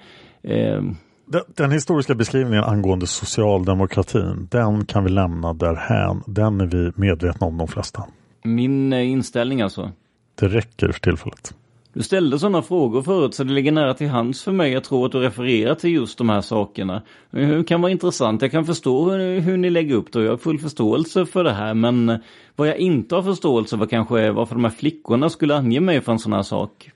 [0.42, 0.82] eh,
[1.26, 6.22] den, den, historiska beskrivningen angående socialdemokratin, den kan vi lämna därhän.
[6.26, 8.04] Den är vi medvetna om de flesta.
[8.44, 9.92] Min eh, inställning alltså?
[10.34, 11.54] Det räcker för tillfället.
[11.92, 15.04] Du ställde sådana frågor förut så det ligger nära till hands för mig att tro
[15.04, 17.02] att du refererar till just de här sakerna.
[17.30, 20.30] Det kan vara intressant, jag kan förstå hur, hur ni lägger upp det och jag
[20.30, 22.18] har full förståelse för det här men
[22.56, 26.00] vad jag inte har förståelse för kanske är varför de här flickorna skulle ange mig
[26.00, 26.90] för en sån här sak.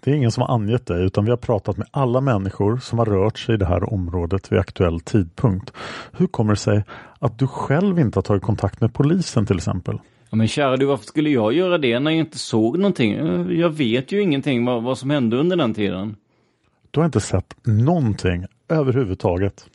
[0.00, 2.98] Det är ingen som har angett det utan vi har pratat med alla människor som
[2.98, 5.72] har rört sig i det här området vid aktuell tidpunkt.
[6.12, 6.84] Hur kommer det sig
[7.18, 9.98] att du själv inte har tagit kontakt med polisen till exempel?
[10.30, 13.14] Ja, men kära du, varför skulle jag göra det när jag inte såg någonting?
[13.58, 16.16] Jag vet ju ingenting vad, vad som hände under den tiden.
[16.90, 19.66] Du har inte sett någonting överhuvudtaget?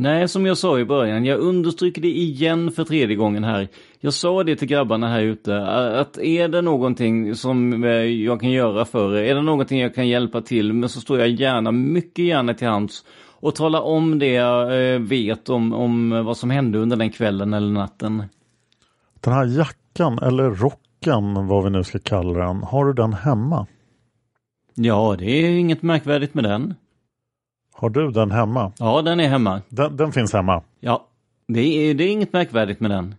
[0.00, 3.68] Nej, som jag sa i början, jag understryker det igen för tredje gången här.
[4.00, 5.66] Jag sa det till grabbarna här ute,
[6.00, 9.94] att är det någonting som eh, jag kan göra för er, är det någonting jag
[9.94, 13.04] kan hjälpa till med så står jag gärna, mycket gärna till hands
[13.40, 17.54] och tala om det jag eh, vet om, om vad som hände under den kvällen
[17.54, 18.22] eller natten.
[19.20, 23.66] Den här jackan eller rocken, vad vi nu ska kalla den, har du den hemma?
[24.74, 26.74] Ja, det är inget märkvärdigt med den.
[27.80, 28.72] Har du den hemma?
[28.78, 29.60] Ja, den är hemma.
[29.68, 30.62] Den, den finns hemma?
[30.80, 31.06] Ja,
[31.48, 33.14] det är, det är inget märkvärdigt med den.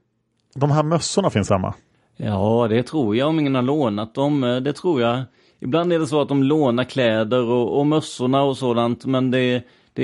[0.56, 1.74] De här mössorna finns hemma?
[2.18, 4.44] Ja, det tror jag om ingen har lånat dem.
[4.44, 5.22] Eh, det tror jag.
[5.60, 9.64] Ibland är det så att de lånar kläder och, och mössorna och sådant, men det,
[9.94, 10.04] det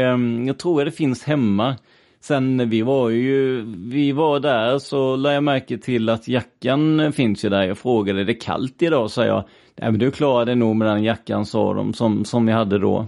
[0.00, 1.74] är, mm, jag tror att det finns hemma.
[2.20, 7.44] Sen vi var ju, vi var där så lade jag märke till att jackan finns
[7.44, 7.62] ju där.
[7.62, 9.10] Jag frågade, är det kallt idag?
[9.10, 9.44] sa jag.
[9.76, 13.06] Nej men du klarade nog med den jackan sa de som, som jag hade då.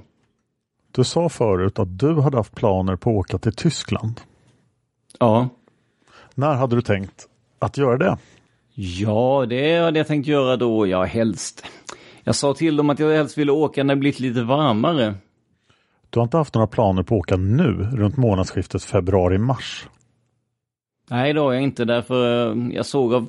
[0.92, 4.20] Du sa förut att du hade haft planer på att åka till Tyskland.
[5.18, 5.48] Ja.
[6.34, 7.26] När hade du tänkt
[7.58, 8.18] att göra det?
[8.74, 11.66] Ja, det hade jag tänkt göra då, ja helst.
[12.24, 15.14] Jag sa till dem att jag helst ville åka när det blivit lite varmare.
[16.10, 19.88] Du har inte haft några planer på att åka nu, runt månadsskiftet februari-mars?
[21.10, 23.28] Nej, det har jag inte, därför eh, jag såg av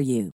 [0.01, 0.31] you.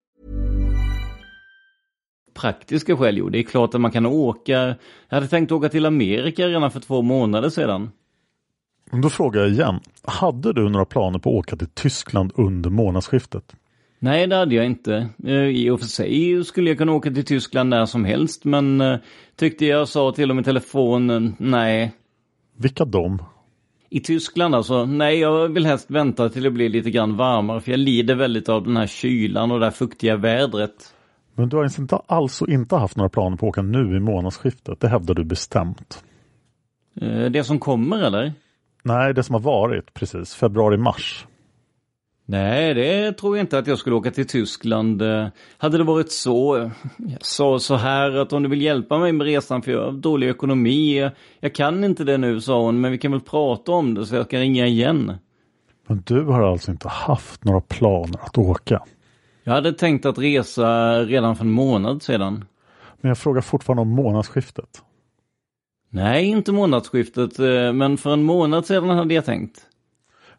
[2.34, 4.76] Praktiska skäl, jo, det är klart att man kan åka.
[5.10, 7.91] Jag hade tänkt åka till Amerika redan för två månader sedan.
[9.02, 9.80] Då frågar jag igen.
[10.04, 13.56] Hade du några planer på att åka till Tyskland under månadsskiftet?
[13.99, 15.10] Nej, det hade jag inte.
[15.26, 18.82] Eh, I och för sig skulle jag kunna åka till Tyskland när som helst, men
[18.82, 18.97] eh,
[19.36, 21.91] tyckte jag sa till dem i telefonen, nej.
[22.58, 23.23] Vilka dom?
[23.93, 27.71] I Tyskland alltså, nej jag vill helst vänta till det blir lite grann varmare för
[27.71, 30.93] jag lider väldigt av den här kylan och det här fuktiga vädret.
[31.36, 34.79] Men du har inte alltså inte haft några planer på att åka nu i månadsskiftet?
[34.79, 36.03] Det hävdar du bestämt.
[37.01, 38.34] Eh, det som kommer eller?
[38.84, 41.27] Nej, det som har varit precis, februari-mars.
[42.26, 45.02] Nej, det tror jag inte att jag skulle åka till Tyskland.
[45.02, 49.12] Eh, hade det varit så, jag sa så här att om du vill hjälpa mig
[49.12, 51.10] med resan för jag har dålig ekonomi.
[51.40, 54.16] Jag kan inte det nu, sa hon, men vi kan väl prata om det så
[54.16, 55.14] jag kan ringa igen.
[55.88, 58.84] Men du har alltså inte haft några planer att åka?
[59.44, 62.46] Jag hade tänkt att resa redan för en månad sedan.
[63.02, 64.82] Men jag frågar fortfarande om månadsskiftet.
[65.90, 69.68] Nej, inte månadsskiftet, eh, men för en månad sedan hade jag tänkt.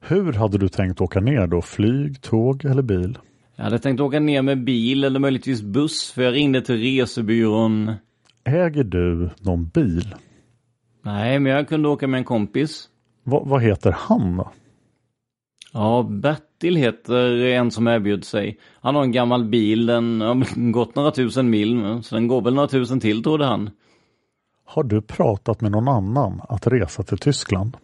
[0.07, 1.63] Hur hade du tänkt åka ner då?
[1.63, 3.19] Flyg, tåg eller bil?
[3.57, 7.93] Jag hade tänkt åka ner med bil eller möjligtvis buss för jag ringde till resebyrån.
[8.45, 10.15] Äger du någon bil?
[11.03, 12.89] Nej, men jag kunde åka med en kompis.
[13.23, 14.51] Va, vad heter han då?
[15.73, 18.59] Ja, Bertil heter en som erbjöd sig.
[18.81, 22.55] Han har en gammal bil, den har gått några tusen mil, så den går väl
[22.55, 23.71] några tusen till trodde han.
[24.65, 27.77] Har du pratat med någon annan att resa till Tyskland?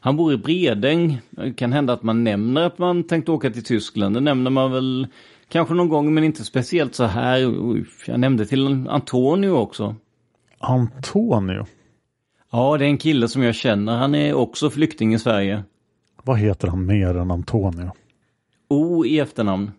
[0.00, 1.20] Han bor i Bredäng.
[1.30, 4.14] Det kan hända att man nämner att man tänkt åka till Tyskland.
[4.16, 5.06] Det nämner man väl
[5.48, 7.38] kanske någon gång men inte speciellt så här.
[8.06, 9.94] Jag nämnde till Antonio också.
[10.58, 11.66] Antonio?
[12.50, 13.96] Ja, det är en kille som jag känner.
[13.96, 15.62] Han är också flykting i Sverige.
[16.22, 17.90] Vad heter han mer än Antonio?
[18.68, 19.70] O i efternamn.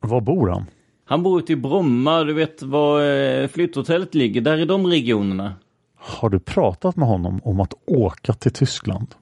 [0.00, 0.64] Var bor han?
[1.04, 5.54] Han bor ute i Bromma, du vet var eh, flytthotellet ligger, där i de regionerna.
[5.96, 9.14] Har du pratat med honom om att åka till Tyskland?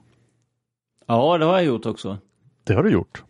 [1.07, 2.17] Ja, det har jag gjort också.
[2.63, 3.23] Det har du gjort?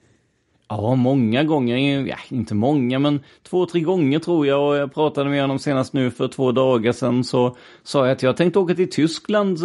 [0.69, 2.07] Ja, många gånger.
[2.07, 4.67] Ja, inte många, men två, tre gånger tror jag.
[4.67, 7.23] Och jag pratade med honom senast nu för två dagar sedan.
[7.23, 9.60] Så sa jag att jag tänkte åka till Tyskland.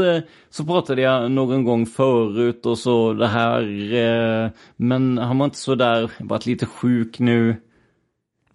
[0.50, 3.62] Så pratade jag någon gång förut och så det här.
[3.94, 7.56] Eh, men han var inte så där, varit lite sjuk nu.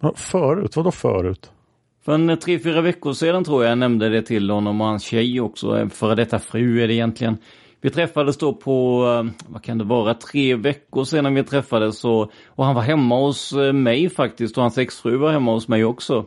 [0.00, 0.76] Ja, förut?
[0.76, 1.50] Vadå förut?
[2.04, 5.02] För en tre, fyra veckor sedan tror jag jag nämnde det till honom och hans
[5.02, 5.88] tjej också.
[5.88, 7.36] Före detta fru är det egentligen.
[7.84, 12.30] Vi träffades då på, eh, vad kan det vara, tre veckor sedan vi träffades och,
[12.46, 15.84] och han var hemma hos eh, mig faktiskt och hans exfru var hemma hos mig
[15.84, 16.26] också.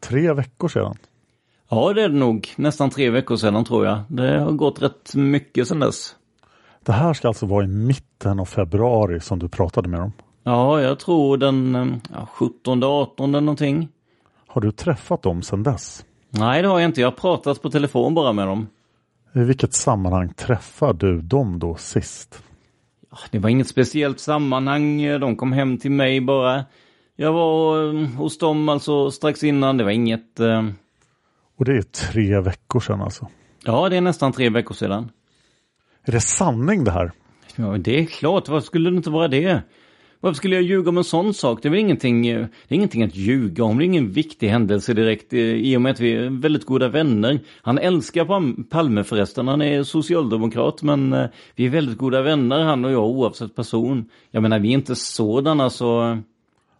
[0.00, 0.96] Tre veckor sedan?
[1.68, 3.98] Ja det är det nog, nästan tre veckor sedan tror jag.
[4.08, 6.14] Det har gått rätt mycket sedan dess.
[6.84, 10.12] Det här ska alltså vara i mitten av februari som du pratade med dem?
[10.42, 13.88] Ja, jag tror den eh, ja, 17, 18 någonting.
[14.46, 16.04] Har du träffat dem sedan dess?
[16.30, 17.00] Nej, det har jag inte.
[17.00, 18.66] Jag har pratat på telefon bara med dem.
[19.38, 22.42] I vilket sammanhang träffar du dem då sist?
[23.30, 25.02] Det var inget speciellt sammanhang.
[25.20, 26.64] De kom hem till mig bara.
[27.16, 29.76] Jag var eh, hos dem alltså strax innan.
[29.76, 30.40] Det var inget...
[30.40, 30.68] Eh...
[31.56, 33.28] Och det är tre veckor sedan alltså?
[33.64, 35.10] Ja, det är nästan tre veckor sedan.
[36.04, 37.12] Är det sanning det här?
[37.56, 38.48] Ja, det är klart.
[38.48, 39.62] Varför skulle det inte vara det?
[40.20, 41.62] Varför skulle jag ljuga om en sån sak?
[41.62, 43.78] Det är väl ingenting, det är ingenting att ljuga om.
[43.78, 47.40] Det är ingen viktig händelse direkt i och med att vi är väldigt goda vänner.
[47.62, 48.24] Han älskar
[48.68, 49.48] Palme förresten.
[49.48, 54.10] Han är socialdemokrat men eh, vi är väldigt goda vänner han och jag oavsett person.
[54.30, 56.18] Jag menar vi är inte sådana så...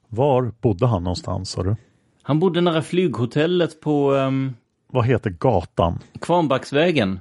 [0.08, 1.76] Var bodde han någonstans sa du?
[2.22, 4.12] Han bodde nära flyghotellet på...
[4.12, 4.54] Um...
[4.92, 5.98] Vad heter gatan?
[6.20, 7.18] Kvarnbacksvägen.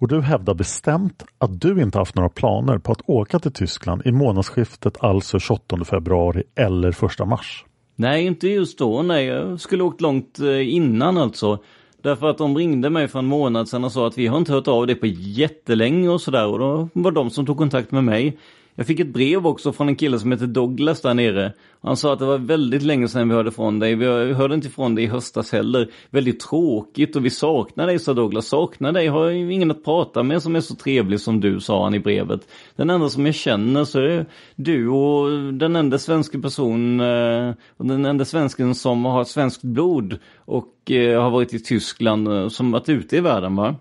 [0.00, 4.02] Och du hävdar bestämt att du inte haft några planer på att åka till Tyskland
[4.04, 7.64] i månadsskiftet, alltså 28 februari eller 1 mars.
[7.96, 9.02] Nej, inte just då.
[9.02, 11.58] Nej, jag skulle åkt långt eh, innan alltså.
[12.02, 14.52] Därför att de ringde mig för en månad sedan och sa att vi har inte
[14.52, 16.46] hört av dig på jättelänge och sådär.
[16.46, 18.38] Och då var de som tog kontakt med mig.
[18.74, 21.52] Jag fick ett brev också från en kille som heter Douglas där nere.
[21.82, 23.94] Han sa att det var väldigt länge sedan vi hörde från dig.
[23.94, 25.90] Vi hörde inte från dig i höstas heller.
[26.10, 28.46] Väldigt tråkigt och vi saknar dig, sa Douglas.
[28.46, 31.94] Saknar dig, har ingen att prata med som är så trevlig som du, sa han
[31.94, 32.40] i brevet.
[32.76, 37.86] Den enda som jag känner så är du och den enda svenska personen eh, och
[37.86, 42.70] den enda svensken som har svenskt blod och eh, har varit i Tyskland, eh, som
[42.70, 43.76] varit ute i världen va?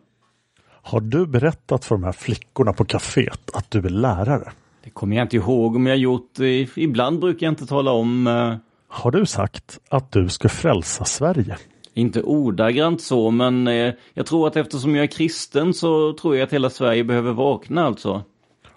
[0.81, 4.51] Har du berättat för de här flickorna på kaféet att du är lärare?
[4.84, 6.39] Det kommer jag inte ihåg om jag gjort.
[6.75, 8.27] Ibland brukar jag inte tala om...
[8.27, 8.55] Uh...
[8.88, 11.57] Har du sagt att du ska frälsa Sverige?
[11.93, 16.43] Inte ordagrant så, men eh, jag tror att eftersom jag är kristen så tror jag
[16.43, 18.23] att hela Sverige behöver vakna alltså.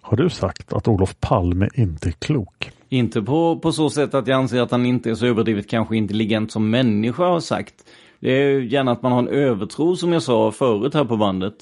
[0.01, 2.71] Har du sagt att Olof Palme inte är klok?
[2.89, 5.97] Inte på, på så sätt att jag anser att han inte är så överdrivet kanske
[5.97, 7.75] intelligent som människa har sagt.
[8.21, 11.55] Det är gärna att man har en övertro som jag sa förut här på bandet.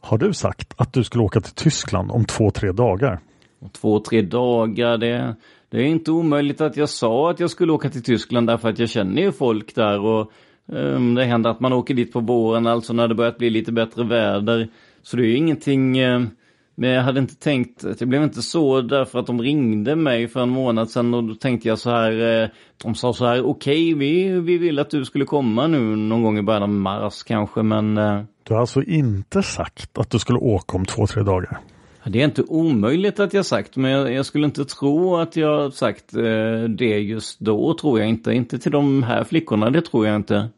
[0.00, 3.20] Har du sagt att du skulle åka till Tyskland om två, tre dagar?
[3.68, 4.98] Två, tre dagar.
[4.98, 5.36] Det,
[5.70, 8.78] det är inte omöjligt att jag sa att jag skulle åka till Tyskland därför att
[8.78, 10.32] jag känner ju folk där och
[10.66, 13.72] um, det händer att man åker dit på våren, alltså när det börjat bli lite
[13.72, 14.68] bättre väder.
[15.02, 16.26] Så det är ju ingenting, uh,
[16.74, 20.40] men jag hade inte tänkt, det blev inte så därför att de ringde mig för
[20.40, 22.48] en månad sedan och då tänkte jag så här, uh,
[22.82, 26.22] de sa så här, okej okay, vi, vi vill att du skulle komma nu någon
[26.22, 27.98] gång i början av mars kanske men...
[27.98, 28.22] Uh...
[28.42, 31.60] Du har alltså inte sagt att du skulle åka om två, tre dagar?
[32.04, 35.72] Det är inte omöjligt att jag sagt, men jag, jag skulle inte tro att jag
[35.72, 38.32] sagt eh, det just då, tror jag inte.
[38.32, 40.48] Inte till de här flickorna, det tror jag inte.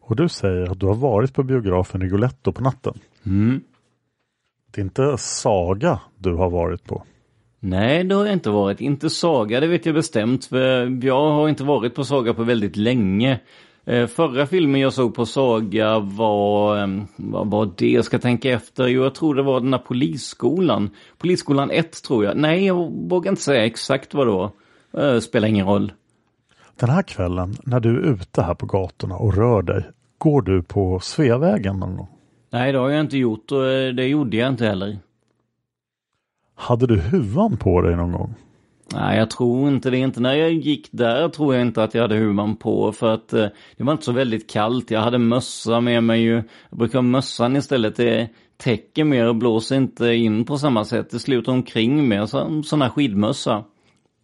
[0.00, 2.98] Och du säger att du har varit på biografen Rigoletto på natten?
[3.26, 3.60] Mm.
[4.70, 7.04] Det är inte Saga du har varit på?
[7.60, 8.80] Nej, det har jag inte varit.
[8.80, 10.44] Inte Saga, det vet jag bestämt.
[10.44, 13.40] För jag har inte varit på Saga på väldigt länge.
[13.84, 18.86] Eh, förra filmen jag såg på Saga var, vad var det, jag ska tänka efter,
[18.86, 20.90] jo jag tror det var den här polisskolan.
[21.18, 24.50] Polisskolan 1 tror jag, nej jag vågar inte säga exakt vad det var.
[24.92, 25.92] Eh, spelar ingen roll.
[26.76, 29.84] Den här kvällen när du är ute här på gatorna och rör dig,
[30.18, 32.08] går du på Sveavägen eller något?
[32.50, 34.98] Nej det har jag inte gjort och eh, det gjorde jag inte heller.
[36.54, 38.34] Hade du huvan på dig någon gång?
[38.94, 39.98] Nej, jag tror inte det.
[39.98, 43.32] Inte när jag gick där tror jag inte att jag hade huvan på för att
[43.32, 44.90] eh, det var inte så väldigt kallt.
[44.90, 46.42] Jag hade mössa med mig ju.
[46.70, 47.96] Jag brukar ha mössan istället.
[47.96, 51.10] Det täcker mer och blåser inte in på samma sätt.
[51.10, 53.64] Det slutar omkring med så, sån här skidmössa.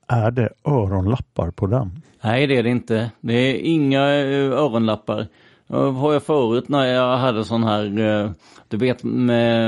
[0.09, 2.03] Är det öronlappar på den?
[2.25, 3.11] Nej, det är det inte.
[3.21, 5.27] Det är inga eh, öronlappar.
[5.69, 8.31] Har jag förut när jag hade sån här, eh,
[8.69, 9.05] du vet,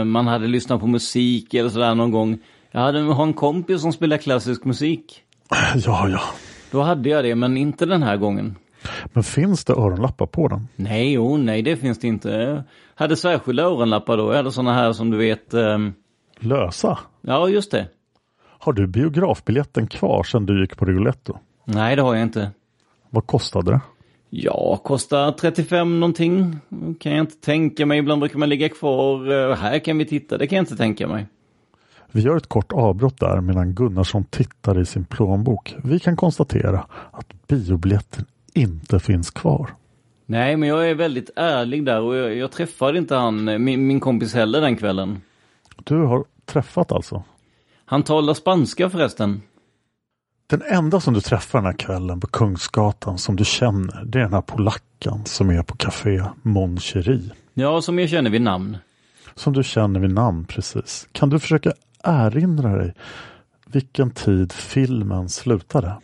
[0.06, 2.38] man hade lyssnat på musik eller sådär någon gång.
[2.70, 5.22] Jag hade en kompis som spelade klassisk musik.
[5.74, 6.20] Ja, ja.
[6.70, 8.56] Då hade jag det, men inte den här gången.
[9.12, 10.68] Men finns det öronlappar på den?
[10.76, 12.28] Nej, jo, nej det finns det inte.
[12.30, 12.64] Jag
[12.94, 14.30] hade särskilda öronlappar då.
[14.30, 15.54] Jag hade sådana här som du vet...
[15.54, 15.94] Um...
[16.38, 16.98] Lösa?
[17.20, 17.88] Ja, just det.
[18.58, 21.38] Har du biografbiljetten kvar sedan du gick på Rigoletto?
[21.64, 22.50] Nej, det har jag inte.
[23.10, 23.80] Vad kostade det?
[24.30, 26.58] Ja, kostar 35 någonting.
[27.00, 27.98] Kan jag inte tänka mig.
[27.98, 29.32] Ibland brukar man ligga kvar.
[29.32, 31.26] Uh, här kan vi titta, det kan jag inte tänka mig.
[32.12, 35.76] Vi gör ett kort avbrott där medan Gunnarsson tittar i sin plånbok.
[35.84, 39.70] Vi kan konstatera att biobiljetten inte finns kvar.
[40.26, 44.00] Nej, men jag är väldigt ärlig där och jag, jag träffade inte han, min, min
[44.00, 45.20] kompis heller den kvällen.
[45.84, 47.22] Du har träffat alltså?
[47.84, 49.42] Han talar spanska förresten.
[50.46, 54.22] Den enda som du träffar den här kvällen på Kungsgatan som du känner, det är
[54.22, 57.30] den här polacken som är på Café Mon Cherie.
[57.54, 58.76] Ja, som jag känner vid namn.
[59.34, 61.08] Som du känner vid namn, precis.
[61.12, 61.72] Kan du försöka
[62.04, 62.94] erinra dig
[63.66, 65.96] vilken tid filmen slutade?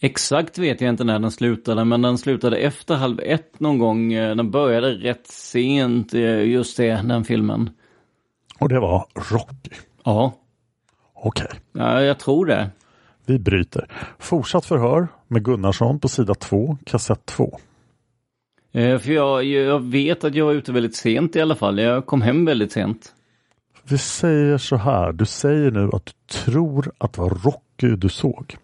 [0.00, 4.12] Exakt vet jag inte när den slutade, men den slutade efter halv ett någon gång.
[4.12, 7.70] Den började rätt sent, eh, just det, den filmen.
[8.58, 9.70] Och det var Rocky?
[10.04, 10.32] Ja.
[11.14, 11.46] Okej.
[11.46, 11.58] Okay.
[11.72, 12.70] Ja, jag tror det.
[13.26, 13.88] Vi bryter.
[14.18, 17.58] Fortsatt förhör med Gunnarsson på sida 2, kassett 2.
[18.72, 21.78] Eh, för jag, jag vet att jag var ute väldigt sent i alla fall.
[21.78, 23.14] Jag kom hem väldigt sent.
[23.84, 28.08] Vi säger så här, du säger nu att du tror att det var Rocky du
[28.08, 28.56] såg.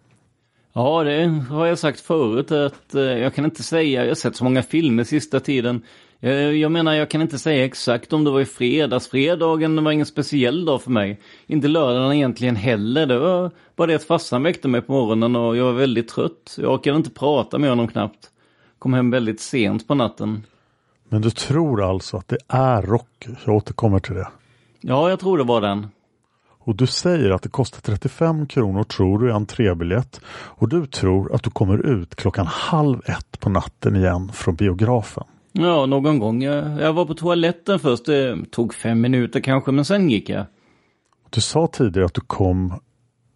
[0.73, 4.37] Ja, det har jag sagt förut att eh, jag kan inte säga, jag har sett
[4.37, 5.83] så många filmer sista tiden.
[6.21, 9.09] Jag, jag menar, jag kan inte säga exakt om det var i fredags.
[9.09, 11.21] Fredagen var ingen speciell dag för mig.
[11.47, 13.07] Inte lördagen egentligen heller.
[13.07, 16.57] Det var bara det att farsan väckte mig på morgonen och jag var väldigt trött.
[16.59, 18.31] Jag orkade inte prata med honom knappt.
[18.79, 20.43] Kom hem väldigt sent på natten.
[21.09, 23.31] Men du tror alltså att det är Rocky?
[23.45, 24.29] Jag återkommer till det.
[24.81, 25.87] Ja, jag tror det var den.
[26.59, 31.35] och du säger att det kostar 35 kronor tror du i entrébiljett och du tror
[31.35, 35.25] att du kommer ut klockan halv ett på natten igen från biografen.
[35.53, 36.43] Ja, någon gång.
[36.43, 38.05] Jag, jag var på toaletten först.
[38.07, 40.45] Det tog fem minuter kanske, men sen gick jag.
[41.31, 42.73] Du sa tidigare att du kom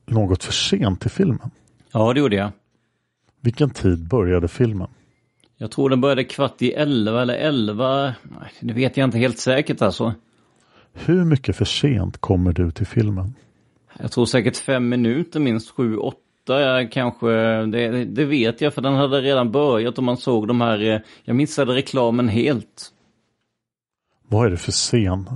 [0.07, 1.51] något för sent till filmen.
[1.93, 2.51] Ja, det gjorde jag.
[3.41, 4.89] Vilken tid började filmen?
[5.57, 8.05] Jag tror den började kvart i elva eller elva.
[8.05, 10.15] Nej, Det vet jag inte helt säkert alltså.
[10.95, 13.35] Hur mycket för sent kommer du till filmen?
[14.01, 17.27] Jag tror säkert fem minuter, minst sju, åtta kanske.
[17.67, 20.95] Det, det vet jag för den hade redan börjat och man såg de här.
[20.95, 22.93] eh, Jag missade reklamen helt.
[24.29, 25.31] Vad är det för scen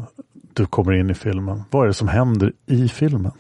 [0.55, 1.63] du kommer in i filmen?
[1.71, 3.33] Vad är det som händer i filmen?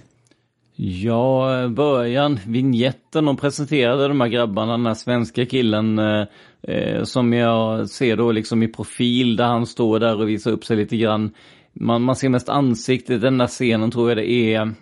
[0.76, 6.26] Ja, början, vignetten, de presenterade de här grabbarna, den här svenska killen eh,
[6.62, 10.64] eh, som jag ser då liksom i profil där han står där och visar upp
[10.64, 11.30] sig lite grann.
[11.74, 14.74] Man, man ser mest ansiktet, den där scenen tror jag det är, jag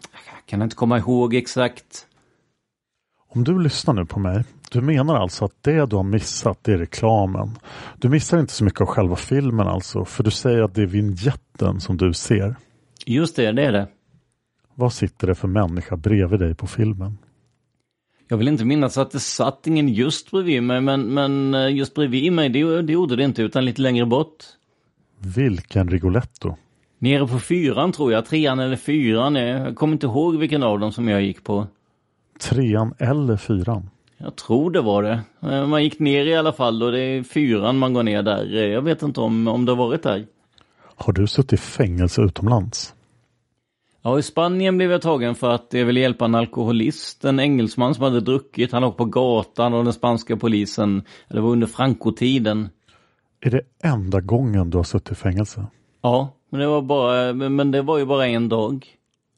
[0.46, 2.06] kan inte komma ihåg exakt.
[3.28, 6.72] Om du lyssnar nu på mig, du menar alltså att det du har missat det
[6.72, 7.58] är reklamen.
[7.96, 10.86] Du missar inte så mycket av själva filmen alltså, för du säger att det är
[10.86, 12.56] vignetten som du ser.
[13.06, 13.88] Just det, det är det.
[14.74, 17.18] Vad sitter det för människa bredvid dig på filmen?
[18.28, 21.94] Jag vill inte minnas att det satt ingen just bredvid mig, men, men eh, just
[21.94, 24.44] bredvid mig, det, det gjorde det inte, utan lite längre bort.
[25.18, 26.56] Vilken Rigoletto?
[27.02, 30.92] Nere på fyran tror jag, trean eller fyran, jag kommer inte ihåg vilken av dem
[30.92, 31.66] som jag gick på.
[32.40, 33.90] Trean eller fyran?
[34.18, 35.20] Jag tror det var det.
[35.42, 38.54] Eh, Man gick ner i alla fall och det är fyran man går ner där.
[38.56, 40.26] Eh, Jag vet inte om, om det har varit där.
[40.96, 42.94] Har du suttit i fängelse utomlands?
[44.02, 47.94] Ja, i Spanien blev jag tagen för att jag ville hjälpa en alkoholist, en engelsman
[47.94, 48.72] som hade druckit.
[48.72, 52.68] Han låg på gatan och den spanska polisen, det var under Franco-tiden.
[53.40, 55.66] Är det enda gången du har suttit i fängelse?
[56.02, 58.86] Ja, men det var bara, men det var ju bara en dag.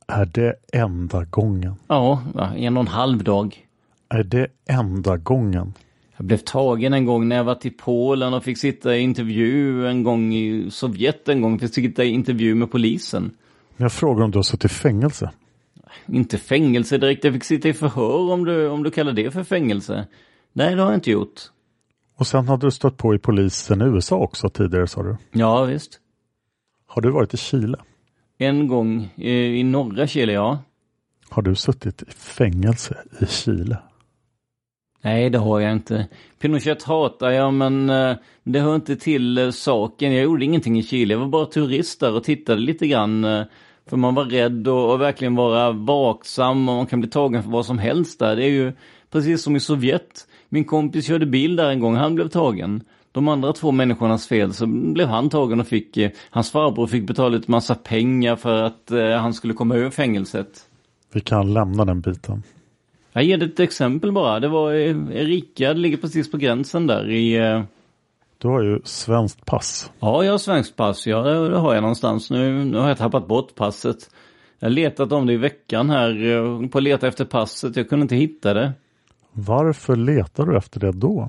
[0.06, 1.74] Är det enda gången?
[1.86, 2.22] Ja,
[2.56, 3.66] en och en halv dag.
[4.08, 5.74] Är det enda gången?
[6.16, 9.86] Jag blev tagen en gång när jag var till Polen och fick sitta i intervju
[9.86, 11.58] en gång i Sovjet en gång.
[11.58, 13.30] Fick sitta i intervju med polisen.
[13.76, 15.30] Jag frågar om du har suttit i fängelse?
[16.06, 19.44] Inte fängelse direkt, jag fick sitta i förhör om du, om du kallar det för
[19.44, 20.06] fängelse.
[20.52, 21.40] Nej, det har jag inte gjort.
[22.16, 25.16] Och sen hade du stött på i polisen i USA också tidigare sa du?
[25.32, 26.00] Ja, visst.
[26.94, 27.78] Har du varit i Chile?
[28.38, 30.58] En gång i, i norra Chile, ja.
[31.30, 33.78] Har du suttit i fängelse i Chile?
[35.02, 36.08] Nej, det har jag inte.
[36.40, 40.12] Pinochet hatar jag, men eh, det hör inte till eh, saken.
[40.14, 41.14] Jag gjorde ingenting i Chile.
[41.14, 43.24] Jag var bara turist där och tittade lite grann.
[43.24, 43.42] eh,
[43.86, 47.50] För man var rädd och, och verkligen vara vaksam och man kan bli tagen för
[47.50, 48.36] vad som helst där.
[48.36, 48.72] Det är ju
[49.10, 50.26] precis som i Sovjet.
[50.48, 52.84] Min kompis körde bil där en gång, han blev tagen.
[53.14, 57.06] De andra två människornas fel så blev han tagen och fick, eh, hans farbror fick
[57.06, 60.48] betala ut massa pengar för att eh, han skulle komma ur fängelset.
[61.12, 62.42] Vi kan lämna den biten.
[63.12, 64.40] Jag ger dig ett exempel bara.
[64.40, 67.34] Det var eh, Erika, det ligger precis på gränsen där i...
[67.36, 67.62] eh,
[68.38, 69.90] Du har ju svenskt pass.
[70.00, 71.06] Ja, jag har svenskt pass.
[71.06, 72.30] Ja, det, det har jag någonstans.
[72.30, 74.10] Nu, nu har jag tappat bort passet.
[74.58, 77.76] Jag har letat om det i veckan här eh, på att leta efter passet.
[77.76, 78.72] Jag kunde inte hitta det.
[79.32, 81.28] Varför letar du efter det då?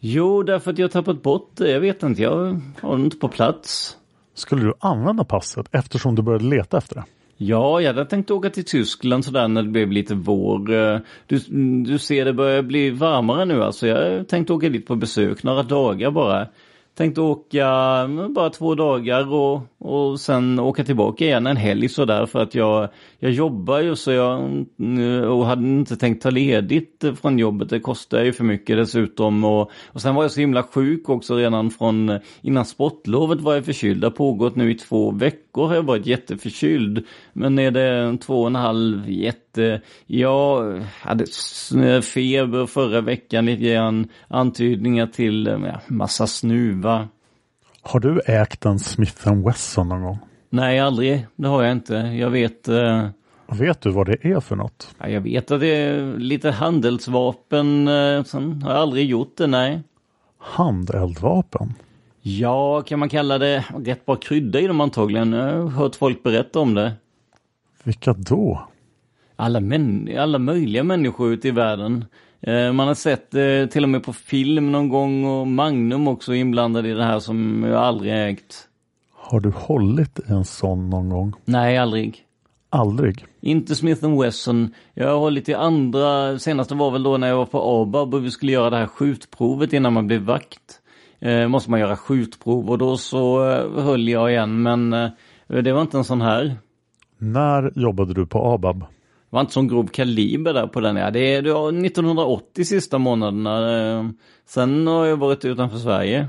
[0.00, 1.70] Jo, därför att jag har tappat bort det.
[1.70, 3.96] Jag vet inte, jag har det inte på plats.
[4.34, 7.04] Skulle du använda passet eftersom du började leta efter det?
[7.36, 10.58] Ja, jag hade tänkt åka till Tyskland sådär när det blev lite vår.
[11.26, 11.38] Du,
[11.84, 13.86] du ser, det börjar bli varmare nu alltså.
[13.86, 16.46] Jag tänkte åka dit på besök några dagar bara.
[16.94, 17.66] Tänkte åka
[18.04, 22.54] mm, bara två dagar och, och sen åka tillbaka igen en helg sådär för att
[22.54, 22.88] jag,
[23.20, 24.66] jag jobbar ju så jag
[24.98, 27.70] eh, och hade inte tänkt ta ledigt eh, från jobbet.
[27.70, 31.36] Det kostar ju för mycket dessutom och, och sen var jag så himla sjuk också
[31.36, 34.00] redan från eh, innan sportlovet var jag förkyld.
[34.00, 37.06] Det har pågått nu i två veckor har jag varit jätteförkyld.
[37.32, 39.80] Men är det två och en halv jätte...
[40.06, 41.24] Jag hade
[42.02, 44.08] feber förra veckan lite grann.
[44.28, 47.08] Antydningar till ja, massa snuva.
[47.82, 50.18] Har du ägt en Smith Wesson någon gång?
[50.50, 51.26] Nej, aldrig.
[51.36, 51.94] Det har jag inte.
[51.94, 52.68] Jag vet...
[52.68, 53.06] eh,
[53.46, 54.94] Vet du vad det är för något?
[54.98, 57.88] ja, jag vet att det är lite handelsvapen.
[57.88, 59.80] eh, Sen har jag aldrig gjort det, nej.
[60.38, 61.74] Handeldvapen?
[62.22, 65.32] Ja, kan man kalla det rätt bra krydda i dem antagligen.
[65.32, 66.92] Jag har hört folk berätta om det.
[67.84, 68.68] Vilka då?
[69.36, 72.04] alla, män, alla möjliga människor ute i världen.
[72.40, 76.34] Eh, man har sett eh, till och med på film någon gång och Magnum också
[76.34, 78.68] inblandad i det här som jag aldrig ägt.
[79.30, 81.32] Har du hållit i en sån någon gång?
[81.44, 82.24] Nej, aldrig.
[82.70, 83.24] Aldrig?
[83.40, 84.74] Inte Smith Wesson.
[84.94, 88.24] Jag har hållit i andra, senaste var väl då när jag var på ABAB och
[88.24, 90.80] vi skulle göra det här skjutprovet innan man blev vakt.
[91.20, 95.08] Eh, måste man göra skjutprov och då så eh, höll jag igen men eh,
[95.46, 96.56] det var inte en sån här.
[97.18, 98.80] När jobbade du på ABAB?
[98.80, 98.86] Det
[99.30, 100.96] var inte sån grov kaliber där på den.
[100.96, 103.80] Ja, det är det var 1980 sista månaderna.
[103.98, 104.04] eh,
[104.46, 106.26] Sen har jag varit utanför Sverige.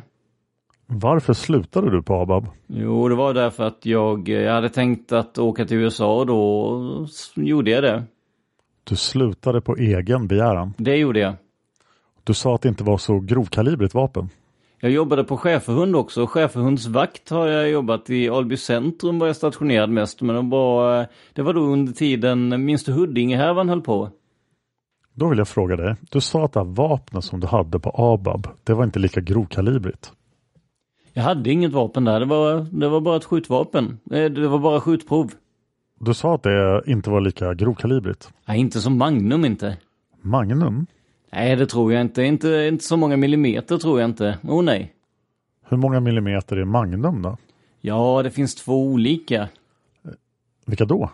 [0.91, 2.47] Varför slutade du på ABAB?
[2.67, 7.07] Jo, det var därför att jag, jag hade tänkt att åka till USA och då
[7.35, 8.03] gjorde jag det.
[8.83, 10.73] Du slutade på egen begäran.
[10.77, 11.33] Det gjorde jag.
[12.23, 14.29] Du sa att det inte var så grovkalibrigt vapen.
[14.79, 16.27] Jag jobbade på schäferhund också.
[16.27, 20.21] Schäferhundsvakt har jag jobbat i Alby centrum var jag stationerad mest.
[20.21, 24.09] Men det var, det var då under tiden, minns du Huddingehärvan höll på?
[25.13, 25.95] Då vill jag fråga dig.
[26.11, 29.21] Du sa att det här vapnet som du hade på ABAB, det var inte lika
[29.21, 30.13] grovkalibrigt.
[31.13, 33.99] Jag hade inget vapen där, det var, det var bara ett skjutvapen.
[34.11, 35.31] Eh, Det var bara skjutprov.
[35.99, 38.29] Du sa att det inte var lika grovkalibrigt.
[38.45, 39.77] Nej, inte som Magnum inte.
[40.21, 40.85] Magnum?
[41.31, 42.23] Nej, det tror jag inte.
[42.23, 44.37] Inte, inte så många millimeter tror jag inte.
[44.43, 44.93] Oh nej.
[45.69, 47.37] Hur många millimeter är Magnum då?
[47.81, 49.49] Ja, det finns två olika.
[50.65, 51.09] Vilka då?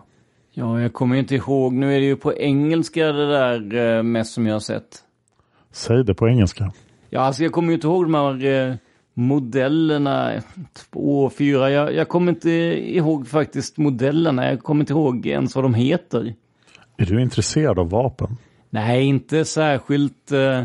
[0.51, 1.73] Ja, jag kommer inte ihåg.
[1.73, 5.03] Nu är det ju på engelska det där eh, mest som jag har sett.
[5.71, 6.71] Säg det på engelska.
[7.09, 8.75] Ja, alltså jag kommer ju inte ihåg de här eh,
[9.15, 10.41] modellerna.
[10.73, 11.71] Två, fyra.
[11.71, 12.49] Jag, jag kommer inte
[12.95, 14.49] ihåg faktiskt modellerna.
[14.49, 16.33] Jag kommer inte ihåg ens vad de heter.
[16.97, 18.37] Är du intresserad av vapen?
[18.69, 20.31] Nej, inte särskilt.
[20.31, 20.61] eh,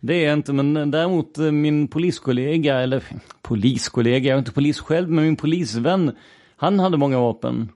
[0.00, 3.02] Det är jag inte, men däremot eh, min poliskollega, eller
[3.42, 6.12] poliskollega, jag är inte polis själv, men min polisvän,
[6.56, 7.68] han hade många vapen.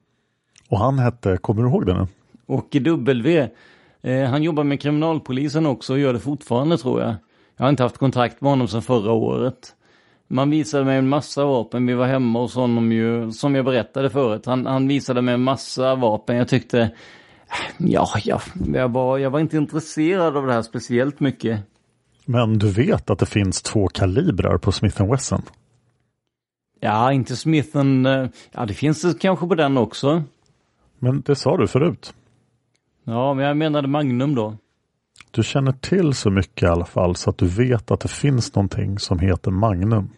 [0.68, 2.06] Och han hette, kommer du ihåg det nu?
[2.46, 3.48] Och W,
[4.02, 7.14] eh, han jobbar med kriminalpolisen också och gör det fortfarande tror jag.
[7.56, 9.74] Jag har inte haft kontakt med honom sedan förra året.
[10.30, 14.10] Man visade mig en massa vapen, vi var hemma hos honom ju, som jag berättade
[14.10, 14.46] förut.
[14.46, 16.88] Han, han visade mig en massa vapen, jag tyckte, äh,
[17.78, 18.40] ja, ja
[18.74, 21.60] jag, var, jag var inte intresserad av det här speciellt mycket.
[22.24, 25.42] Men du vet att det finns två kalibrar på Smith Wesson?
[26.80, 30.22] Ja, inte Smithen, eh, ja det finns det kanske på den också.
[30.98, 32.14] Men det sa du förut.
[33.04, 34.56] Ja, men jag menade Magnum då.
[35.30, 38.54] Du känner till så mycket i alla fall så att du vet att det finns
[38.54, 40.10] någonting som heter Magnum.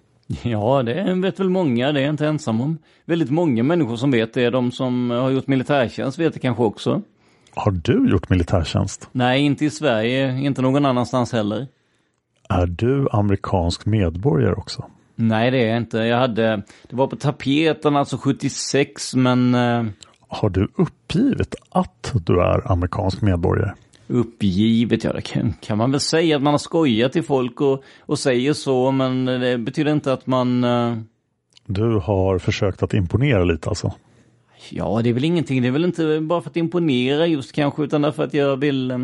[0.42, 2.78] Ja, det vet väl många, det är jag inte ensam om.
[3.04, 7.02] Väldigt många människor som vet det, de som har gjort militärtjänst vet det kanske också.
[7.54, 9.08] Har du gjort militärtjänst?
[9.12, 11.66] Nej, inte i Sverige, inte någon annanstans heller.
[12.48, 14.84] Är du amerikansk medborgare också?
[15.14, 15.98] Nej, det är jag inte.
[15.98, 19.54] Jag hade, det var på tapeten alltså 76, men...
[19.54, 19.84] eh,
[20.28, 23.72] Har du uppgivit att du är amerikansk medborgare?
[24.10, 27.82] Uppgivet, ja det kan, kan man väl säga att man har skojat till folk och,
[28.00, 30.64] och säger så, men det betyder inte att man...
[30.64, 30.96] eh,
[31.66, 33.92] Du har försökt att imponera lite alltså?
[34.70, 35.62] Ja, det är väl ingenting.
[35.62, 38.90] Det är väl inte bara för att imponera just kanske, utan därför att jag vill...
[38.90, 38.98] eh,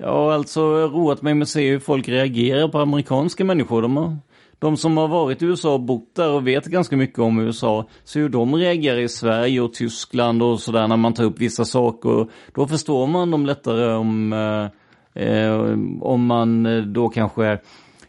[0.00, 3.82] har alltså roat mig med att se hur folk reagerar på amerikanska människor.
[3.82, 4.16] De, har,
[4.58, 7.88] de som har varit i USA och bott där och vet ganska mycket om USA,
[8.04, 11.64] så hur de reagerar i Sverige och Tyskland och sådär när man tar upp vissa
[11.64, 12.26] saker.
[12.54, 15.60] Då förstår man dem lättare om, eh, eh
[16.00, 17.58] om man eh, då kanske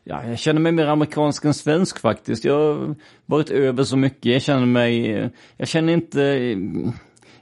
[0.10, 2.46] Ja, jag känner mig mer amerikansk än svensk faktiskt.
[2.46, 2.96] Jag har
[3.26, 4.26] varit över så mycket.
[4.26, 6.20] Jag känner mig, eh, jag känner inte,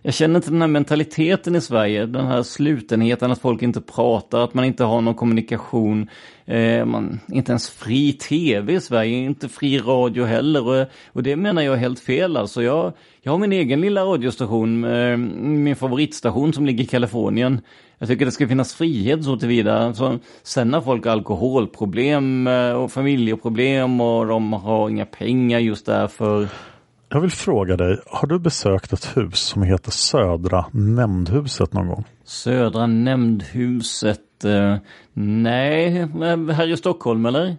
[0.05, 2.05] jag känner inte den här mentaliteten i Sverige.
[2.05, 6.09] Den här slutenheten att folk inte pratar, att man inte har någon kommunikation.
[6.45, 10.67] Eh, man, inte ens fri tv i Sverige, inte fri radio heller.
[10.67, 12.63] Och, och det menar jag är helt fel alltså.
[12.63, 17.61] Jag, jag har min egen lilla radiostation, eh, min favoritstation som ligger i Kalifornien.
[17.97, 19.79] Jag tycker det ska finnas frihet så tillvida.
[19.79, 25.59] Så alltså, sen när folk har alkoholproblem eh, och familjeproblem och de har inga pengar
[25.59, 26.47] just därför.
[27.15, 32.03] Jag vill fråga dig, har du besökt ett hus som heter Södra nämndhuset någon gång?
[32.23, 34.45] Södra nämndhuset.
[34.45, 34.77] Eh,
[35.13, 37.57] nej, eh, här i Stockholm eller?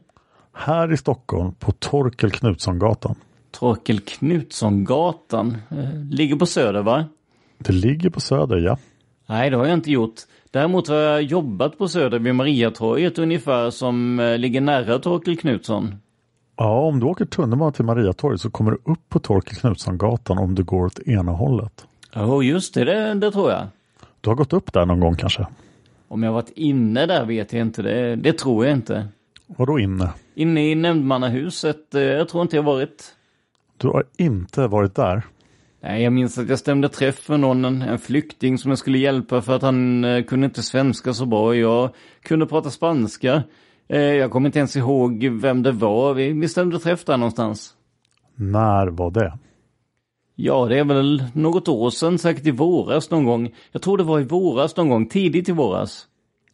[0.53, 3.15] Här i Stockholm på Torkel Knutssongatan.
[3.51, 5.57] Torkel Knutssongatan.
[5.71, 7.05] Eh, ligger på Söder va?
[7.59, 8.79] Det ligger på Söder, ja.
[9.27, 10.15] Nej, det har jag inte gjort.
[10.51, 15.95] Däremot har jag jobbat på Söder vid Mariatorget ungefär som eh, ligger nära Torkel Knutsson.
[16.57, 20.55] Ja, om du åker tunnelbana till Mariatorget så kommer du upp på Torkel Knutssongatan om
[20.55, 21.87] du går åt ena hållet.
[22.13, 23.67] Ja, oh, just det, det, det tror jag.
[24.21, 25.47] Du har gått upp där någon gång kanske?
[26.09, 29.09] Om jag varit inne där vet jag inte, det, det tror jag inte.
[29.47, 30.11] Vadå inne?
[30.35, 33.15] Inne i nämndmannahuset, eh, jag tror inte jag varit.
[33.77, 35.23] Du har inte varit där?
[35.81, 38.99] Nej, jag minns att jag stämde träff med någon, en, en flykting som jag skulle
[38.99, 41.91] hjälpa för att han eh, kunde inte svenska så bra och jag
[42.23, 43.43] kunde prata spanska.
[43.89, 47.75] Eh, jag kommer inte ens ihåg vem det var, vi, vi stämde träff där någonstans.
[48.35, 49.39] När var det?
[50.35, 53.55] Ja, det är väl något år sedan, säkert i våras någon gång.
[53.73, 56.07] Jag tror det var i våras någon gång, tidigt i våras.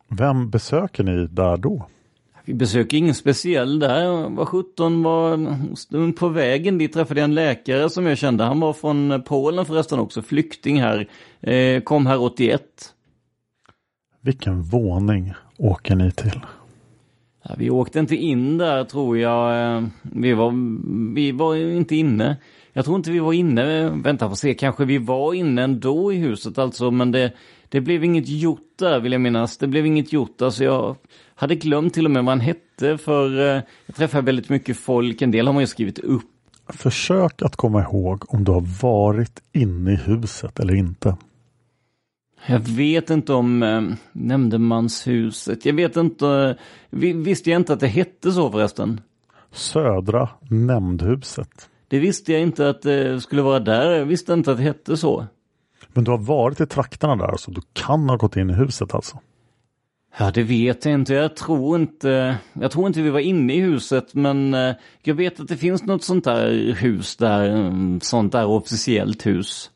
[0.08, 1.86] Vem besöker ni där då?
[2.44, 4.30] Vi besöker ingen speciell där.
[4.30, 8.44] Var 17 var stund på vägen dit träffade jag en läkare som jag kände.
[8.44, 11.08] Han var från Polen förresten också, flykting här.
[11.40, 12.62] Eh, kom här 81.
[14.20, 16.40] Vilken våning åker ni till?
[17.58, 19.88] Vi åkte inte in där tror jag.
[20.02, 20.52] Vi var,
[21.14, 22.36] vi var inte inne.
[22.72, 26.16] Jag tror inte vi var inne, vänta på se, kanske vi var inne ändå i
[26.16, 27.32] huset alltså, men det,
[27.68, 29.58] det blev inget gjort där vill jag minnas.
[29.58, 30.96] Det blev inget gjort, alltså jag
[31.34, 35.22] hade glömt till och med vad han hette för eh, jag träffade väldigt mycket folk,
[35.22, 36.22] en del har man ju skrivit upp.
[36.68, 41.16] Försök att komma ihåg om du har varit inne i huset eller inte.
[42.46, 43.82] Jag vet inte om eh,
[44.12, 46.56] nämndemanshuset, jag vet inte,
[46.90, 49.00] eh, visste jag inte att det hette så förresten?
[49.52, 51.68] Södra nämndhuset.
[51.88, 54.96] Det visste jag inte att det skulle vara där, jag visste inte att det hette
[54.96, 55.26] så.
[55.88, 58.94] Men du har varit i trakterna där, så du kan ha gått in i huset
[58.94, 59.18] alltså?
[60.18, 61.14] Ja, det vet jag inte.
[61.14, 65.40] Jag tror inte, jag tror inte vi var inne i huset, men eh, jag vet
[65.40, 69.70] att det finns något sånt där hus där, mm, sånt där officiellt hus.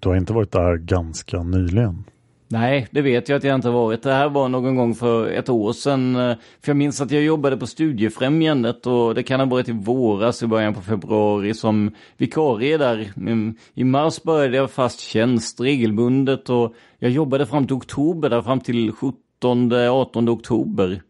[0.00, 2.04] Du har inte varit där ganska nyligen?
[2.48, 4.02] Nej, det vet jag att jag inte har varit.
[4.02, 6.16] Det här var någon gång för ett år sedan.
[6.16, 9.72] eh, För jag minns att jag jobbade på Studiefrämjandet och det kan ha varit i
[9.72, 13.12] våras i början på februari som vikarie där.
[13.16, 18.42] Mm, I mars började jag fast tjänst regelbundet och jag jobbade fram till oktober där,
[18.42, 18.92] fram till
[19.42, 21.02] 17-18 oktober.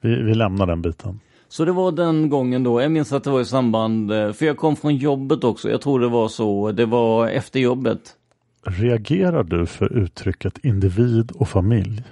[0.00, 1.20] Vi, vi lämnar den biten.
[1.54, 4.46] Så det var den gången då, jag minns att det var i samband, eh, för
[4.46, 8.00] jag kom från jobbet också, jag tror det var så, det var efter jobbet.
[8.62, 12.02] Reagerar du för uttrycket individ och familj?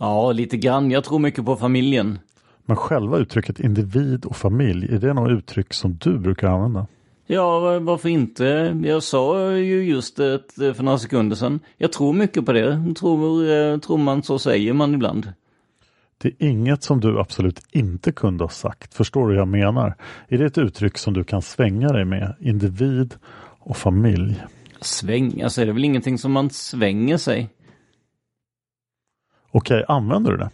[0.00, 0.90] Ja, lite grann.
[0.90, 2.18] Jag tror mycket på familjen.
[2.64, 6.86] Men själva uttrycket individ och familj, är det något uttryck som du brukar använda?
[7.26, 8.80] Ja, varför inte?
[8.84, 11.60] Jag sa ju just det för några sekunder sedan.
[11.76, 12.94] Jag tror mycket på det.
[12.98, 15.32] Tror, eh, tror man så säger man ibland.
[16.22, 18.94] Det är inget som du absolut inte kunde ha sagt.
[18.94, 19.94] Förstår du vad jag menar?
[20.28, 22.34] Är det ett uttryck som du kan svänga dig med?
[22.40, 23.14] Individ
[23.58, 24.42] och familj.
[24.80, 27.48] Svänga sig, det är väl ingenting som man svänger sig?
[29.50, 30.50] Okej, använder du det?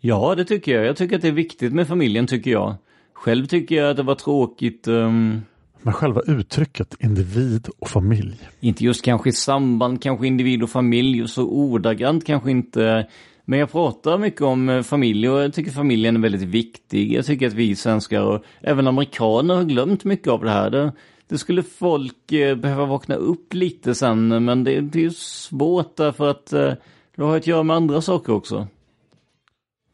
[0.00, 0.86] Ja, det tycker jag.
[0.86, 2.74] Jag tycker att det är viktigt med familjen, tycker jag.
[3.12, 4.88] Själv tycker jag att det var tråkigt.
[4.88, 5.42] Um...
[5.82, 8.36] Men själva uttrycket individ och familj?
[8.60, 13.06] Inte just kanske i samband, kanske individ och familj, så ordagrant kanske inte.
[13.44, 17.12] Men jag pratar mycket om eh, familj och jag tycker familjen är väldigt viktig.
[17.12, 20.70] Jag tycker att vi svenskar och även amerikaner har glömt mycket av det här.
[20.70, 20.92] Det,
[21.28, 26.30] det skulle folk eh, behöva vakna upp lite sen, men det, det är svårt därför
[26.30, 26.72] att eh,
[27.16, 28.66] det har att göra med andra saker också.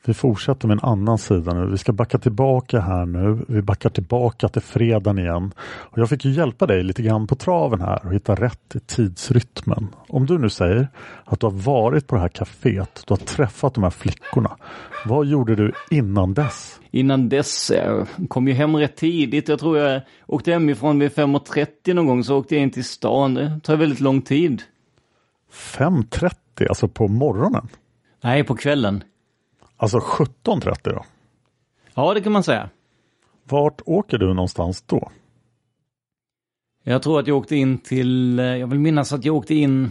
[0.05, 1.71] Vi fortsätter med en annan sida nu.
[1.71, 3.45] Vi ska backa tillbaka här nu.
[3.49, 5.53] Vi backar tillbaka till fredagen igen.
[5.61, 8.81] Och jag fick ju hjälpa dig lite grann på traven här och hitta rätt i
[8.81, 9.89] tidsrytmen.
[10.09, 10.89] Om du nu säger
[11.25, 14.57] att du har varit på det här kaféet, du har träffat de här flickorna.
[15.07, 16.81] Vad gjorde du innan dess?
[16.91, 19.49] Innan dess, jag kom ju hem rätt tidigt.
[19.49, 23.35] Jag tror jag åkte hemifrån vid 5.30 någon gång så åkte jag in till stan.
[23.35, 24.63] Det tar väldigt lång tid.
[25.53, 26.33] 5.30,
[26.69, 27.69] alltså på morgonen?
[28.23, 29.05] Nej, på kvällen.
[29.81, 31.05] Alltså 17.30 då?
[31.95, 32.69] Ja, det kan man säga.
[33.45, 35.11] Vart åker du någonstans då?
[36.85, 39.91] Jag tror att jag åkte in till, eh, jag vill minnas att jag åkte in,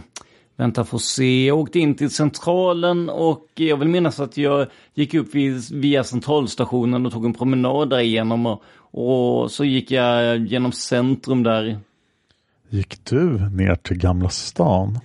[0.56, 5.14] vänta får se, jag åkte in till centralen och jag vill minnas att jag gick
[5.14, 5.34] upp
[5.70, 11.42] via centralstationen och tog en promenad där igenom och, och så gick jag genom centrum
[11.42, 11.78] där.
[12.68, 14.98] Gick du ner till Gamla stan?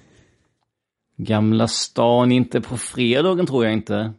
[1.17, 4.13] Gamla stan, inte på fredagen tror jag inte.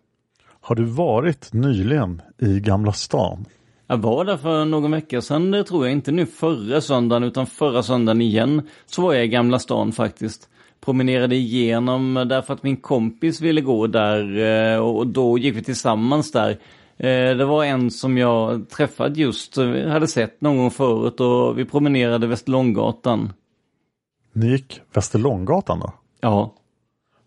[0.67, 3.45] Har du varit nyligen i Gamla stan?
[3.87, 7.47] Jag var där för någon vecka sedan, det tror jag inte nu förra söndagen utan
[7.47, 8.63] förra söndagen igen.
[8.87, 10.49] Så var jag i Gamla stan faktiskt.
[10.85, 14.39] Promenerade igenom därför att min kompis ville gå där
[14.75, 16.51] eh, och då gick vi tillsammans där.
[16.97, 21.59] Eh, det var en som jag träffat just, eh, hade sett någon gång förut och
[21.59, 23.33] vi promenerade Västerlånggatan.
[24.33, 25.93] Ni gick Västerlånggatan då?
[26.21, 26.55] Ja.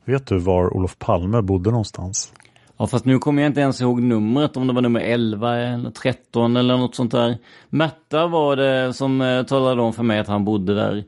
[0.06, 2.34] Vet du var Olof Palme bodde någonstans?
[2.82, 5.90] Ja fast nu kommer jag inte ens ihåg numret, om det var nummer 11 eller
[5.90, 7.38] 13 eller något sånt där.
[7.70, 11.04] Märta var det som eh, talade om för mig att han bodde där.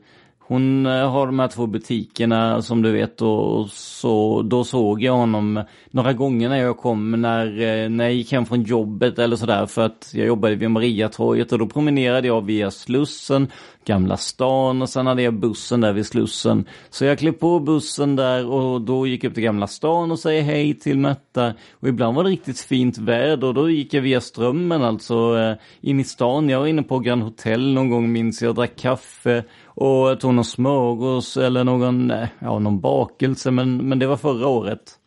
[0.52, 5.12] Hon eh, har de här två butikerna som du vet och så, då såg jag
[5.12, 9.36] honom några gånger när jag kom, när, eh, när jag gick hem från jobbet eller
[9.36, 13.48] sådär för att jag jobbade vid Mariatorget och då promenerade jag via Slussen,
[13.84, 16.64] Gamla stan och sen hade jag bussen där vid Slussen.
[16.90, 20.18] Så jag klev på bussen där och då gick jag upp till Gamla stan och
[20.18, 21.54] säger hej till Märta.
[21.72, 25.54] Och ibland var det riktigt fint väder och då gick jag via Strömmen alltså eh,
[25.80, 26.48] in i stan.
[26.48, 29.44] Jag var inne på Grand Hotel någon gång minns jag, drack kaffe
[29.74, 34.98] och tog någon smörgås eller någon, ja, någon bakelse men, men det var förra året.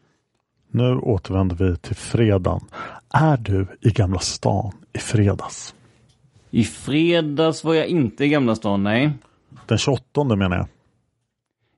[0.72, 2.62] Nu återvänder vi till fredagen.
[3.14, 5.76] är du i Gamla stan i fredags?
[6.50, 9.12] I fredags var jag inte i Gamla stan, nej.
[9.66, 10.68] Den 28 menar jag.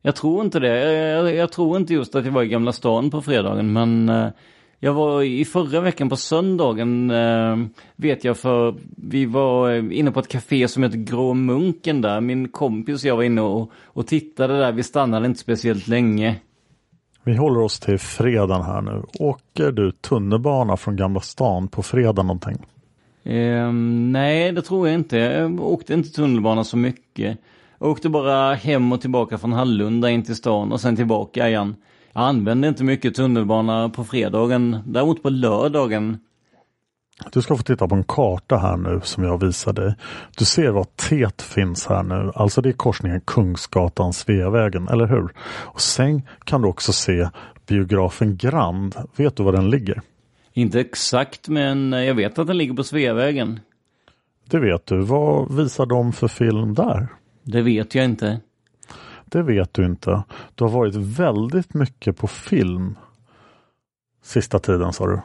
[0.01, 0.93] Jag tror inte det.
[0.93, 4.27] Jag, jag, tror inte just att jag var i Gamla stan på fredagen, men eh,
[4.79, 7.57] jag var i förra veckan på söndagen, eh,
[7.95, 12.21] vet jag, för vi var inne på ett café som heter Grå Munken där.
[12.21, 14.71] Min kompis och jag var inne och, och tittade där.
[14.71, 16.35] Vi stannade inte speciellt länge.
[17.23, 19.03] Vi håller oss till fredagen här nu.
[19.19, 22.65] Åker du tunnelbana från Gamla stan på fredag någonting?
[23.23, 23.71] Eh,
[24.11, 25.17] nej, det tror jag inte.
[25.17, 27.37] Jag åkte inte tunnelbana så mycket.
[27.79, 31.75] Jag åkte bara hem och tillbaka från Hallunda in till stan och sen tillbaka igen.
[32.17, 36.17] Jag använde inte mycket tunnelbana på fredagen, däremot på lördagen.
[37.31, 39.95] Du ska få titta på en karta här nu som jag visar dig.
[40.37, 45.29] Du ser var TET finns här nu, alltså det är korsningen Kungsgatan Sveavägen, eller hur?
[45.49, 47.29] Och sen kan du också se
[47.67, 48.95] biografen Grand.
[49.15, 50.01] Vet du var den ligger?
[50.53, 53.59] Inte exakt, men jag vet att den ligger på Sveavägen.
[54.49, 55.01] Det vet du.
[55.01, 57.07] Vad visar de för film där?
[57.43, 58.39] Det vet jag inte.
[59.29, 60.23] Det vet du inte.
[60.55, 62.95] Du har varit väldigt mycket på film
[64.27, 65.21] sista tiden sa du.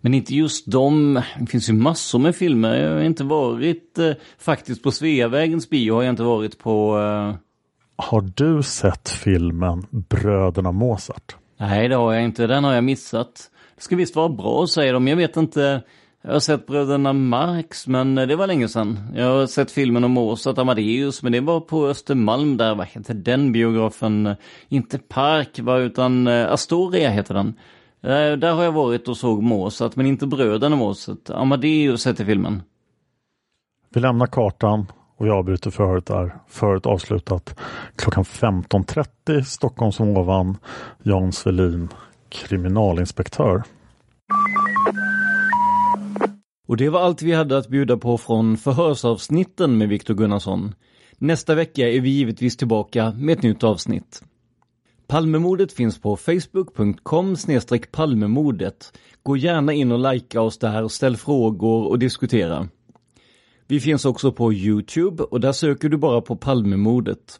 [0.00, 1.14] Men inte just de.
[1.38, 2.74] Det finns ju massor med filmer.
[2.74, 6.98] Jag har inte varit eh, faktiskt på Sveavägens bio har jag inte varit på.
[6.98, 7.34] Eh...
[7.96, 11.36] Har du sett filmen Bröderna Mozart?
[11.56, 12.46] Nej, det har jag inte.
[12.46, 13.50] Den har jag missat.
[13.76, 15.08] Det ska visst vara bra säger de.
[15.08, 15.82] Jag vet inte.
[16.26, 18.98] Jag har sett Bröderna Marx, men det var länge sedan.
[19.14, 23.14] Jag har sett filmen om Mozart Amadeus, men det var på Östermalm där, vad heter
[23.14, 24.36] den biografen?
[24.68, 27.54] Inte Park, va, utan eh, Astoria heter den.
[28.02, 31.30] Eh, där har jag varit och såg Mozart, men inte Bröderna Mozart.
[31.30, 32.62] Amadeus heter filmen.
[33.94, 36.34] Vi lämnar kartan och jag avbryter förhöret där.
[36.48, 37.60] Förhöret avslutat
[37.96, 40.56] klockan 15.30 Stockholm som ovan.
[41.02, 41.88] Jan Svelin,
[42.28, 43.62] kriminalinspektör.
[46.66, 50.74] Och det var allt vi hade att bjuda på från förhörsavsnitten med Viktor Gunnarsson.
[51.18, 54.22] Nästa vecka är vi givetvis tillbaka med ett nytt avsnitt.
[55.06, 57.36] Palmemordet finns på facebook.com
[57.90, 58.98] palmemordet.
[59.22, 62.68] Gå gärna in och likea oss där och ställ frågor och diskutera.
[63.66, 67.38] Vi finns också på Youtube och där söker du bara på Palmemordet.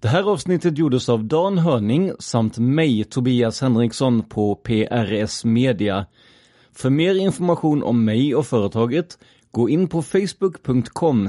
[0.00, 6.06] Det här avsnittet gjordes av Dan Hörning samt mig, Tobias Henriksson på PRS Media
[6.74, 9.18] för mer information om mig och företaget,
[9.50, 11.28] gå in på facebook.com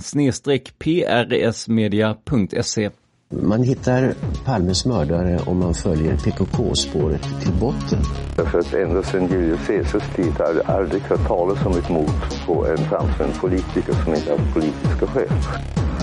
[0.79, 2.89] prsmedia.se.
[3.29, 4.13] Man hittar
[4.45, 7.99] Palmes mördare om man följer PKK-spåret till botten.
[8.35, 12.09] Därför att ända sedan Julius Caesars tid har det aldrig hört talas om ett mord
[12.45, 15.29] på en framstående politiker som inte haft politiska skäl.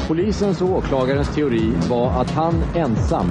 [0.08, 3.26] Polisens och åklagarens teori var att han ensam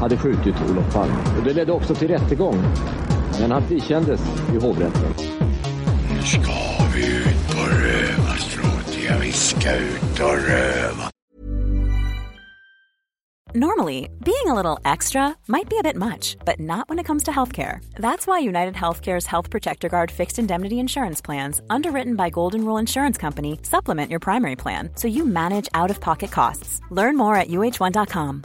[0.00, 1.14] hade skjutit Olof Palme.
[1.38, 2.56] Och det ledde också till rättegång
[3.40, 4.20] men han frikändes
[4.54, 5.14] i hovrätten.
[6.10, 6.52] Nu ska
[6.94, 8.98] vi ut på rövarstråt.
[9.08, 11.10] Ja, vi ska ut och röva.
[13.54, 17.24] Normally, being a little extra might be a bit much, but not when it comes
[17.24, 17.80] to healthcare.
[17.94, 22.80] That's why United Healthcare's Health Protector Guard fixed indemnity insurance plans, underwritten by Golden Rule
[22.80, 26.80] Insurance Company, supplement your primary plan so you manage out of pocket costs.
[26.90, 28.44] Learn more at uh1.com.